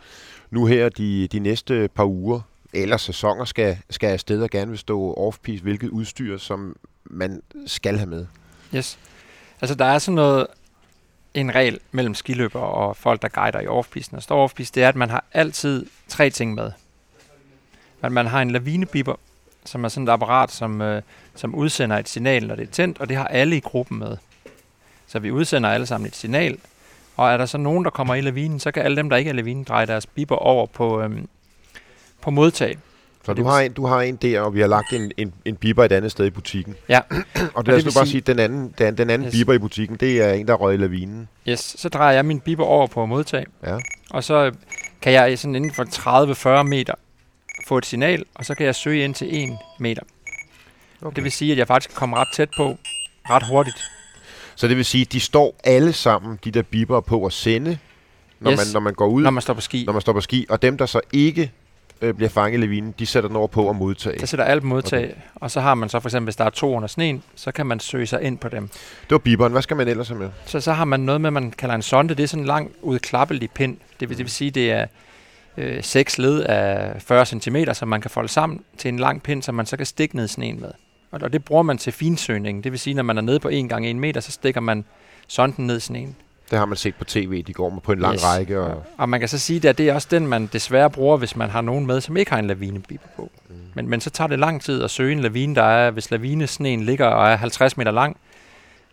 [0.50, 2.40] nu her de, de næste par uger
[2.72, 6.76] eller sæsoner skal, skal afsted og gerne vil stå off-piste, hvilket udstyr, som
[7.10, 8.26] man skal have med.
[8.74, 8.98] Yes.
[9.60, 10.46] Altså, der er sådan noget,
[11.34, 14.88] en regel mellem skiløbere og folk, der guider i offpisten og står offpiste, det er,
[14.88, 16.72] at man har altid tre ting med.
[18.02, 19.14] At man har en lavinebiber,
[19.64, 21.02] som er sådan et apparat, som, øh,
[21.34, 24.16] som udsender et signal, når det er tændt, og det har alle i gruppen med.
[25.06, 26.58] Så vi udsender alle sammen et signal,
[27.16, 29.28] og er der så nogen, der kommer i lavinen, så kan alle dem, der ikke
[29.28, 31.28] er i lavinen, dreje deres biber over på, øhm,
[32.20, 32.78] på modtag.
[33.28, 35.32] Så det du har, en, du har en der, og vi har lagt en, en,
[35.44, 36.74] en biber et andet sted i butikken.
[36.88, 37.00] Ja.
[37.10, 39.26] og det, det lad os vil bare sige- sige, at den anden, den, den anden
[39.28, 39.32] Yes.
[39.34, 41.28] biber i butikken, det er en, der er røget i lavinen.
[41.48, 43.76] Yes, så drejer jeg min biber over på modtag, Ja.
[44.10, 44.52] og så
[45.02, 46.94] kan jeg sådan inden for 30-40 meter
[47.66, 50.02] få et signal, og så kan jeg søge ind til 1 meter.
[51.02, 51.16] Okay.
[51.16, 52.76] Det vil sige, at jeg faktisk kan komme ret tæt på,
[53.30, 53.90] ret hurtigt.
[54.54, 57.78] Så det vil sige, at de står alle sammen, de der biber på at sende,
[58.40, 58.58] når, Yes.
[58.58, 60.46] man, når man går ud, Når man står på ski, når man står på ski.
[60.48, 61.52] Og dem, der så ikke
[62.00, 64.18] øh, bliver fanget i lavinen, de sætter den over på at modtage.
[64.18, 65.14] der sætter alt modtag, okay.
[65.34, 67.66] og så har man så for eksempel, hvis der er to under sneen, så kan
[67.66, 68.68] man søge sig ind på dem.
[68.68, 69.52] Det var biberen.
[69.52, 70.30] Hvad skal man ellers have med?
[70.46, 72.14] Så, så har man noget med, man kalder en sonde.
[72.14, 73.76] Det er sådan en lang udklappelig pind.
[74.00, 74.86] Det vil, det vil sige, det er
[75.56, 79.42] øh, seks led af 40 cm, som man kan folde sammen til en lang pind,
[79.42, 80.70] som man så kan stikke ned i sneen med.
[81.10, 82.64] Og, og det bruger man til finsøgning.
[82.64, 84.84] Det vil sige, når man er nede på 1 gange 1 meter, så stikker man
[85.28, 86.16] sonden ned i sneen.
[86.50, 87.42] Det har man set på tv.
[87.42, 88.24] De går med på en lang Yes.
[88.24, 88.60] række.
[88.60, 91.36] Og, Og man kan så sige, at det er også den, man desværre bruger, hvis
[91.36, 93.30] man har nogen med, som ikke har en lavinebiber på.
[93.48, 93.54] Mm.
[93.74, 96.84] Men, men så tager det lang tid at søge en lavine, der er, hvis lavinesneen
[96.84, 98.16] ligger og er 50 meter lang,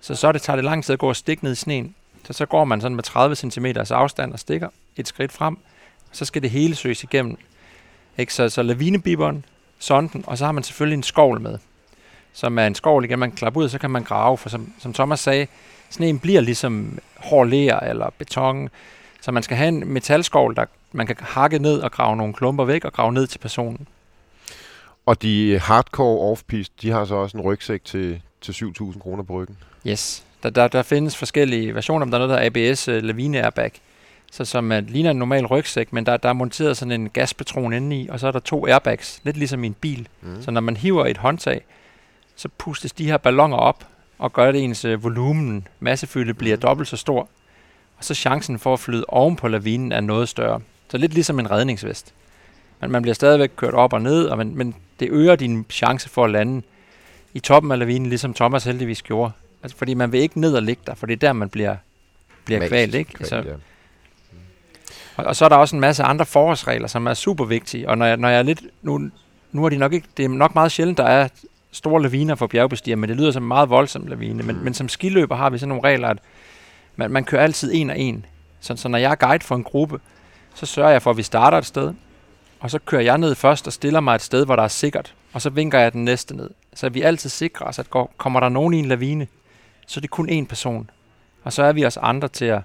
[0.02, 1.96] så, så det, tager det lang tid at gå og stikke ned i sneen.
[2.28, 5.56] Så, så går man sådan med 30 cm afstand og stikker et skridt frem,
[6.10, 7.38] og så skal det hele søges igennem.
[8.18, 8.34] Ikke?
[8.34, 9.46] Så, så lavinebiberen,
[9.80, 11.58] sonden, og så har man selvfølgelig en skovl med,
[12.34, 14.50] som er en skovl igen, man kan klappe ud, og så kan man grave, for
[14.50, 15.48] som, som Thomas sagde,
[15.90, 18.70] sneen bliver ligesom hård ler eller beton,
[19.22, 22.66] så man skal have en metalskovl, der man kan hakke ned og grave nogle klumper
[22.66, 23.88] væk og grave ned til personen.
[25.06, 29.34] og de hardcore off-piste, de har så også en rygsæk til, til 7.000 kroner på
[29.34, 29.58] ryggen.
[29.88, 30.26] Yes.
[30.44, 33.44] Der, der, der findes forskellige versioner, om der er noget, der er ABS uh, lavine
[33.44, 33.72] airbag,
[34.32, 37.74] så som er, ligner en normal rygsæk, men der, der er monteret sådan en gaspatron
[37.74, 40.08] indeni, og så er der to airbags, lidt ligesom i en bil.
[40.22, 40.42] Mm.
[40.42, 41.66] Så når man hiver et håndtag,
[42.36, 46.88] så pustes de her ballonger op, og gør det ens øh, volumen, massefylde, bliver dobbelt
[46.88, 47.30] så stor.
[47.98, 50.60] Og så chancen for at flyde oven på lavinen er noget større.
[50.90, 52.14] Så lidt ligesom en redningsvest.
[52.82, 56.10] Men man bliver stadigvæk kørt op og ned, og man, men det øger din chance
[56.10, 56.62] for at lande
[57.34, 59.32] i toppen af lavinen, ligesom Thomas heldigvis gjorde.
[59.64, 61.76] Altså, fordi man vil ikke ned og ligge der, for det er der, man bliver,
[62.46, 62.96] bliver kvalt.
[62.96, 63.14] Ikke?
[63.14, 63.42] Kvalt, så, ja.
[65.16, 67.90] og, og, så er der også en masse andre forholdsregler, som er super vigtige.
[67.90, 68.62] Og når jeg, når jeg er lidt...
[68.82, 69.10] Nu,
[69.52, 70.08] nu er de nok ikke...
[70.18, 71.28] Det er nok meget sjældent, der er
[71.76, 74.44] store laviner for bjergbestiger, men det lyder som en meget voldsom lavine.
[74.44, 74.62] Men, mm.
[74.62, 76.18] men som skiløber har vi sådan nogle regler, at
[76.96, 78.26] man, man kører altid en og en.
[78.60, 80.00] Så, så når jeg er guide for en gruppe,
[80.54, 81.94] så sørger jeg for, at vi starter et sted,
[82.60, 85.14] og så kører jeg ned først og stiller mig et sted, hvor der er sikkert,
[85.34, 86.50] og så vinker jeg den næste ned.
[86.74, 89.28] Så vi altid sikrer os, at går, kommer der nogen i en lavine,
[89.88, 90.90] så er det kun én person.
[91.44, 92.62] Og så er vi også andre til at,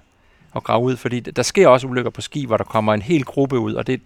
[0.55, 3.25] at grave ud, fordi der sker også ulykker på ski, hvor der kommer en hel
[3.25, 4.01] gruppe ud, og det,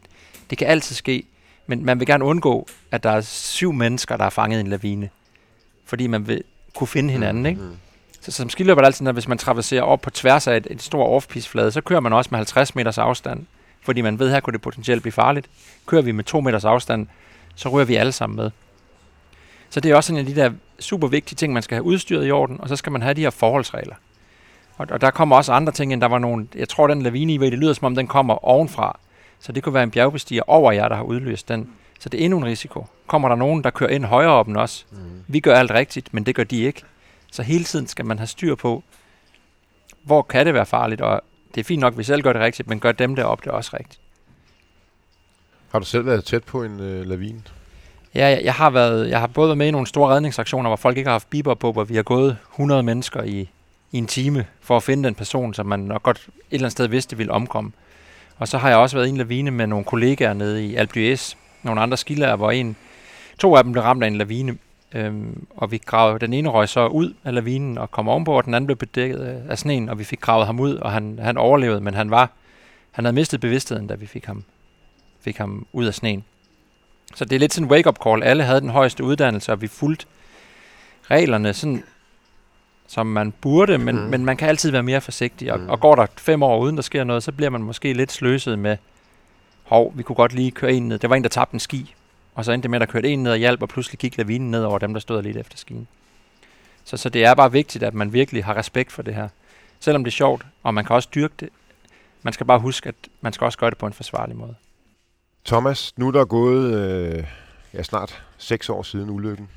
[0.49, 1.23] det kan altid ske.
[1.67, 4.67] Men man vil gerne undgå, at der er syv mennesker, der er fanget i en
[4.67, 5.09] lavine.
[5.85, 6.43] Fordi man vil
[6.75, 7.61] kunne finde hinanden, mm, ikke?
[7.61, 7.77] Mm.
[8.21, 10.67] Så som skiløber er det altid, at hvis man traverserer op på tværs af et,
[10.69, 13.45] et stort off flade så kører man også med 50 meters afstand.
[13.81, 15.47] Fordi man ved, her kunne det potentielt blive farligt.
[15.85, 17.07] Kører vi med 2 meters afstand,
[17.55, 18.51] så rører vi alle sammen med.
[19.69, 22.27] Så det er også en af de der super vigtige ting, man skal have udstyret
[22.27, 23.95] i orden, og så skal man have de her forholdsregler.
[24.77, 27.33] Og, og der kommer også andre ting, end der var nogle, jeg tror den lavine
[27.33, 28.99] i, det lyder som om den kommer ovenfra.
[29.45, 31.69] Så det kunne være en bjergbestiger over jer, der har udløst den.
[31.99, 32.87] Så det er endnu en risiko.
[33.07, 34.85] Kommer der nogen, der kører ind højere op end os?
[34.91, 34.97] Mm.
[35.27, 36.83] Vi gør alt rigtigt, men det gør de ikke.
[37.31, 38.83] Så hele tiden skal man have styr på,
[40.03, 41.21] hvor kan det være farligt, og
[41.55, 43.51] det er fint nok, at vi selv gør det rigtigt, men gør dem deroppe det
[43.51, 43.99] også rigtigt.
[45.71, 47.41] Har du selv været tæt på en øh, lavine?
[48.15, 50.77] Ja, jeg, jeg, har været, jeg har både været med i nogle store redningsaktioner, hvor
[50.77, 53.49] folk ikke har haft biber på, hvor vi har gået 100 mennesker i,
[53.91, 56.71] i en time for at finde den person, som man nok godt et eller andet
[56.71, 57.71] sted vidste ville omkomme.
[58.37, 61.17] Og så har jeg også været i en lavine med nogle kollegaer nede i Alpe
[61.63, 62.75] nogle andre skillager, hvor en,
[63.39, 64.57] to af dem blev ramt af en lavine,
[64.93, 68.45] øhm, og vi gravede, den ene røg så ud af lavinen og kom ovenpå, og
[68.45, 71.19] den anden blev bedækket øh, af sneen, og vi fik gravet ham ud, og han,
[71.21, 72.31] han overlevede, men han var,
[72.91, 74.43] han havde mistet bevidstheden, da vi fik ham,
[75.21, 76.23] fik ham ud af sneen.
[77.15, 78.23] Så det er lidt sådan en wake-up call.
[78.23, 80.05] Alle havde den højeste uddannelse, og vi fulgte
[81.11, 81.83] reglerne sådan,
[82.87, 84.01] som man burde, men, mm.
[84.01, 85.53] men man kan altid være mere forsigtig.
[85.53, 85.69] Og, mm.
[85.69, 88.59] og går der fem år uden der sker noget, så bliver man måske lidt sløset
[88.59, 88.77] med,
[89.63, 90.99] hov, vi kunne godt lige køre en ned.
[90.99, 91.95] Det var en, der tabte en ski,
[92.35, 94.17] og så endte det med, at der kørte en ned og hjalp, og pludselig gik
[94.17, 95.87] lavinen ned over dem, der stod lidt efter skien.
[96.83, 99.27] Så, så det er bare vigtigt, at man virkelig har respekt for det her.
[99.79, 101.49] Selvom det er sjovt, og man kan også dyrke det,
[102.23, 104.55] man skal bare huske, at man skal også gøre det på en forsvarlig måde.
[105.45, 107.23] Thomas, nu er der gået øh,
[107.73, 109.49] ja, snart seks år siden ulykken.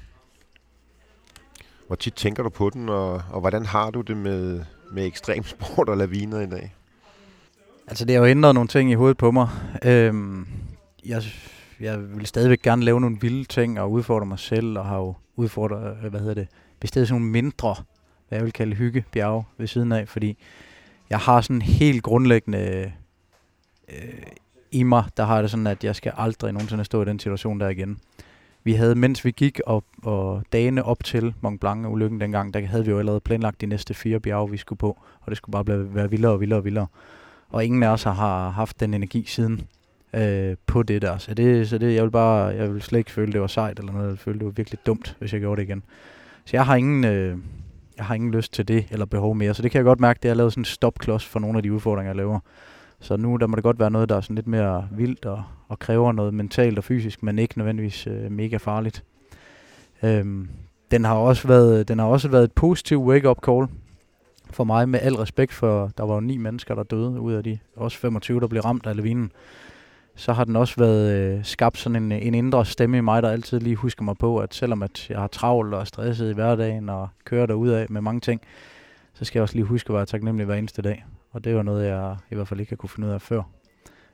[1.88, 5.88] Hvor tit tænker du på den, og, og hvordan har du det med, med ekstremsport
[5.92, 6.74] og laviner i dag?
[7.86, 9.48] Altså, det har jo ændret nogle ting i hovedet på mig.
[9.84, 10.46] Øhm,
[11.06, 11.22] jeg,
[11.80, 15.14] jeg vil stadigvæk gerne lave nogle vilde ting og udfordre mig selv, og har jo
[15.36, 16.48] udfordret, øh, hvad hedder det,
[16.80, 17.76] bestedet sådan nogle mindre,
[18.28, 20.38] hvad jeg vil kalde hyggebjerge ved siden af, fordi
[21.10, 22.92] jeg har sådan helt grundlæggende
[23.88, 24.22] øh,
[24.70, 27.60] i mig, der har det sådan, at jeg skal aldrig nogensinde stå i den situation
[27.60, 28.00] der igen.
[28.68, 32.84] Vi havde, mens vi gik op og dagene op til Mont Blanc-ulykken dengang, der havde
[32.84, 35.64] vi jo allerede planlagt de næste fire bjerge, vi skulle på, og det skulle bare
[35.64, 36.86] blive, være vildere og vildere og vildere.
[37.50, 39.66] Og ingen af os har haft den energi siden
[40.14, 41.18] øh, på det der.
[41.18, 43.78] Så det, så det, jeg vil bare, jeg vil slet ikke føle, det var sejt
[43.78, 44.08] eller noget.
[44.08, 45.82] Jeg følte, føle, det var virkelig dumt, hvis jeg gjorde det igen.
[46.44, 47.38] Så jeg har ingen, øh,
[47.96, 49.54] jeg har ingen lyst til det eller behov mere.
[49.54, 51.62] Så det kan jeg godt mærke, det har lavet sådan en stopklods for nogle af
[51.62, 52.40] de udfordringer, jeg laver.
[53.00, 55.42] Så nu der må det godt være noget, der er sådan lidt mere vildt og,
[55.68, 59.04] og kræver noget mentalt og fysisk, men ikke nødvendigvis øh, mega farligt.
[60.02, 60.48] Øhm,
[60.90, 63.66] den har også været, den har også været et positivt wake-up call
[64.50, 67.44] for mig, med al respekt for, der var jo ni mennesker, der døde ud af
[67.44, 69.32] de også 25, der blev ramt af lavinen.
[70.14, 73.30] Så har den også været øh, skabt sådan en, en indre stemme i mig, der
[73.30, 76.88] altid lige husker mig på, at selvom at jeg har travlt og stresset i hverdagen
[76.88, 78.40] og kører af med mange ting,
[79.14, 81.04] så skal jeg også lige huske at være taknemmelig hver eneste dag.
[81.38, 83.42] Og det var noget, jeg i hvert fald ikke har kunne finde ud af før.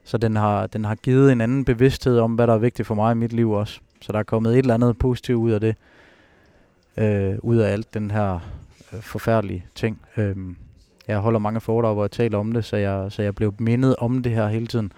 [0.05, 2.95] Så den har, den har givet en anden bevidsthed om, hvad der er vigtigt for
[2.95, 3.81] mig i mit liv også.
[4.01, 5.77] Så der er kommet et eller andet positivt ud af det.
[6.97, 8.39] Øh, ud af alt den her
[8.93, 10.01] øh, forfærdelige ting.
[10.17, 10.37] Øh,
[11.09, 13.97] jeg holder mange foredrag, hvor jeg taler om det, så jeg, så jeg blev mindet
[13.97, 14.93] om det her hele tiden.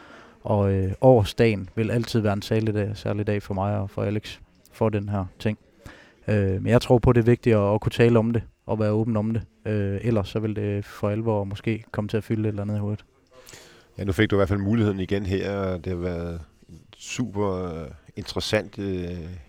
[0.44, 4.02] Og øh, årsdagen vil altid være en særlig dag, særlig dag for mig og for
[4.02, 4.38] Alex
[4.72, 5.58] for den her ting.
[6.28, 8.78] Øh, men jeg tror på, det er vigtigt at, at kunne tale om det og
[8.78, 9.42] være åben om det.
[9.66, 12.76] Øh, ellers så vil det for alvor måske komme til at fylde et eller andet
[12.76, 13.04] i hovedet.
[13.98, 15.76] Ja, nu fik du i hvert fald muligheden igen her.
[15.76, 19.08] Det har været en super øh, interessant øh,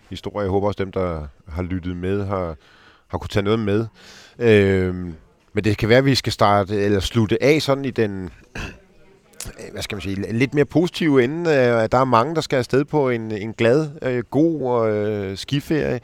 [0.10, 0.44] historie.
[0.44, 2.56] Jeg håber også dem, der har lyttet med, har,
[3.08, 3.86] har kunne tage noget med.
[4.40, 4.96] Øh,
[5.54, 8.30] men det kan være, at vi skal starte eller slutte af sådan i den
[9.72, 11.50] hvad skal man sige, lidt mere positive ende.
[11.50, 16.00] Øh, der er mange, der skal afsted på en, en glad, øh, god øh, skiferie.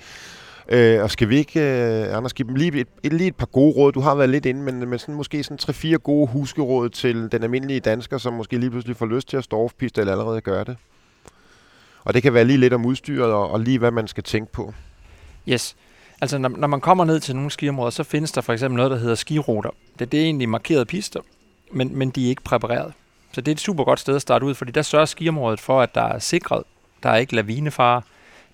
[0.70, 3.46] Øh, og skal vi ikke, øh, Anders, give dem lige et, et, lige et par
[3.46, 3.92] gode råd?
[3.92, 7.44] Du har været lidt inde, men, men sådan, måske sådan tre-fire gode huskeråd til den
[7.44, 10.64] almindelige dansker, som måske lige pludselig får lyst til at stå off eller allerede gøre
[10.64, 10.78] det.
[12.04, 14.52] Og det kan være lige lidt om udstyret og, og lige hvad man skal tænke
[14.52, 14.74] på.
[15.50, 15.76] Yes.
[16.22, 18.92] Altså, når, når man kommer ned til nogle skiområder, så findes der for eksempel noget,
[18.92, 19.70] der hedder skiruter.
[20.00, 21.20] Det, det er egentlig markerede pister,
[21.72, 22.94] men, men de er ikke præpareret.
[23.32, 25.82] Så det er et super godt sted at starte ud, fordi der sørger skiområdet for,
[25.82, 26.64] at der er sikret.
[27.04, 28.02] Der er ikke lavinefare,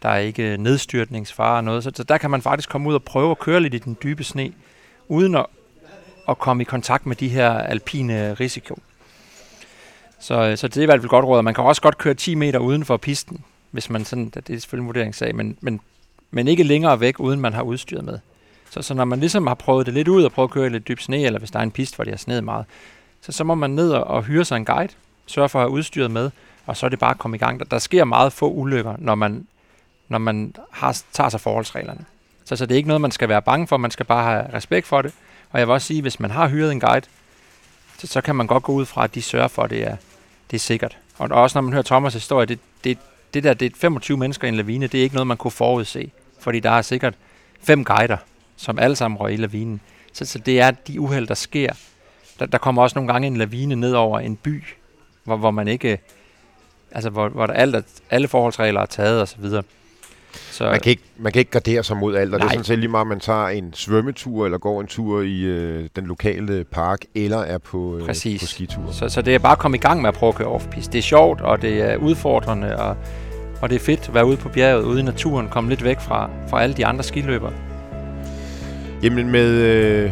[0.01, 1.83] der er ikke nedstyrtningsfare og noget.
[1.83, 3.97] Så, så der kan man faktisk komme ud og prøve at køre lidt i den
[4.03, 4.53] dybe sne,
[5.07, 5.45] uden at,
[6.29, 8.79] at komme i kontakt med de her alpine risiko.
[10.19, 11.41] Så, øh, så det er i hvert fald godt råd.
[11.41, 14.59] Man kan også godt køre 10 meter uden for pisten, hvis man sådan, det er
[14.59, 15.79] selvfølgelig en vurderingssag, men, men,
[16.31, 18.19] men ikke længere væk, uden man har udstyret med.
[18.69, 20.69] Så, så når man ligesom har prøvet det lidt ud og prøvet at køre i
[20.69, 22.65] lidt dyb sne, eller hvis der er en pist, hvor det har sneet meget,
[23.21, 24.93] så, så må man ned og, og hyre sig en guide,
[25.25, 26.31] sørge for at have udstyret med,
[26.65, 27.59] og så er det bare at komme i gang.
[27.59, 29.47] Der, der sker meget få ulykker, når man,
[30.09, 32.05] når man har, tager sig forholdsreglerne.
[32.45, 34.53] Så, så det er ikke noget, man skal være bange for, man skal bare have
[34.53, 35.13] respekt for det.
[35.51, 37.05] Og jeg vil også sige, hvis man har hyret en guide,
[37.97, 39.95] så, så kan man godt gå ud fra, at de sørger for, at det er,
[40.51, 40.97] det er sikkert.
[41.17, 42.97] Og også når man hører Thomas' historie, det, det,
[43.33, 45.51] det der, det er 25 mennesker i en lavine, det er ikke noget, man kunne
[45.51, 46.11] forudse.
[46.39, 47.13] Fordi der er sikkert
[47.63, 48.17] fem guider,
[48.57, 49.81] som alle sammen røg i lavinen.
[50.13, 51.73] Så, så det er de uheld, der sker.
[52.39, 54.63] Der, der kommer også nogle gange en lavine ned over en by,
[55.23, 55.99] hvor, hvor man ikke...
[56.91, 59.45] Altså, hvor, hvor der alt er, alle forholdsregler er taget osv.
[60.59, 62.47] Så, man, kan ikke, man kan ikke gardere sig mod alt, og nej.
[62.47, 65.41] det er sådan set lige meget, man tager en svømmetur, eller går en tur i
[65.41, 68.91] øh, den lokale park, eller er på, øh, på skitur.
[68.91, 70.65] Så, så det er bare at komme i gang med at prøve at køre off
[70.65, 70.89] -piste.
[70.91, 72.97] Det er sjovt, og det er udfordrende, og,
[73.61, 75.99] og det er fedt at være ude på bjerget, ude i naturen, komme lidt væk
[75.99, 77.53] fra, fra alle de andre skiløbere.
[79.03, 80.11] Jamen med, øh,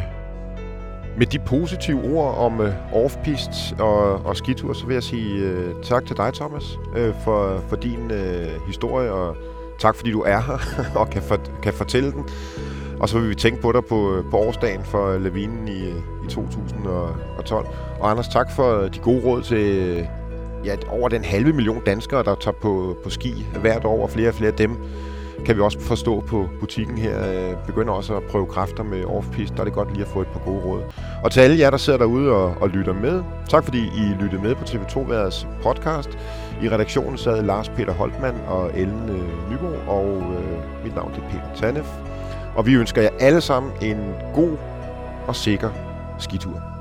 [1.17, 5.73] med de positive ord om øh, off-piste og, og skitur, så vil jeg sige øh,
[5.83, 6.63] tak til dig, Thomas,
[6.95, 9.35] øh, for, for din øh, historie og
[9.80, 10.59] Tak fordi du er her
[10.99, 12.25] og kan, for, kan fortælle den.
[12.99, 15.89] Og så vil vi tænke på dig på, øh, på årsdagen for øh, Lavinen i,
[15.89, 17.67] øh, i 2012.
[17.99, 20.07] Og Anders, tak for de gode råd til
[20.65, 24.30] ja, over den halve million danskere, der tager på, på ski hvert år, og flere
[24.30, 24.78] og flere af dem
[25.45, 29.53] kan vi også forstå på butikken her, begynder også at prøve kræfter med off-piste.
[29.55, 30.82] Der er det godt lige at få et par gode råd.
[31.23, 34.41] Og til alle jer, der sidder derude og, og lytter med, tak fordi I lyttede
[34.41, 36.09] med på TV2 Værets podcast.
[36.62, 41.30] I redaktionen sad Lars Peter Holtmann og Ellen øh, Nybo, og øh, mit navn er
[41.30, 41.88] Peter Tanef.
[42.55, 44.58] Og vi ønsker jer alle sammen en god
[45.28, 45.70] og sikker
[46.20, 46.76] skitur.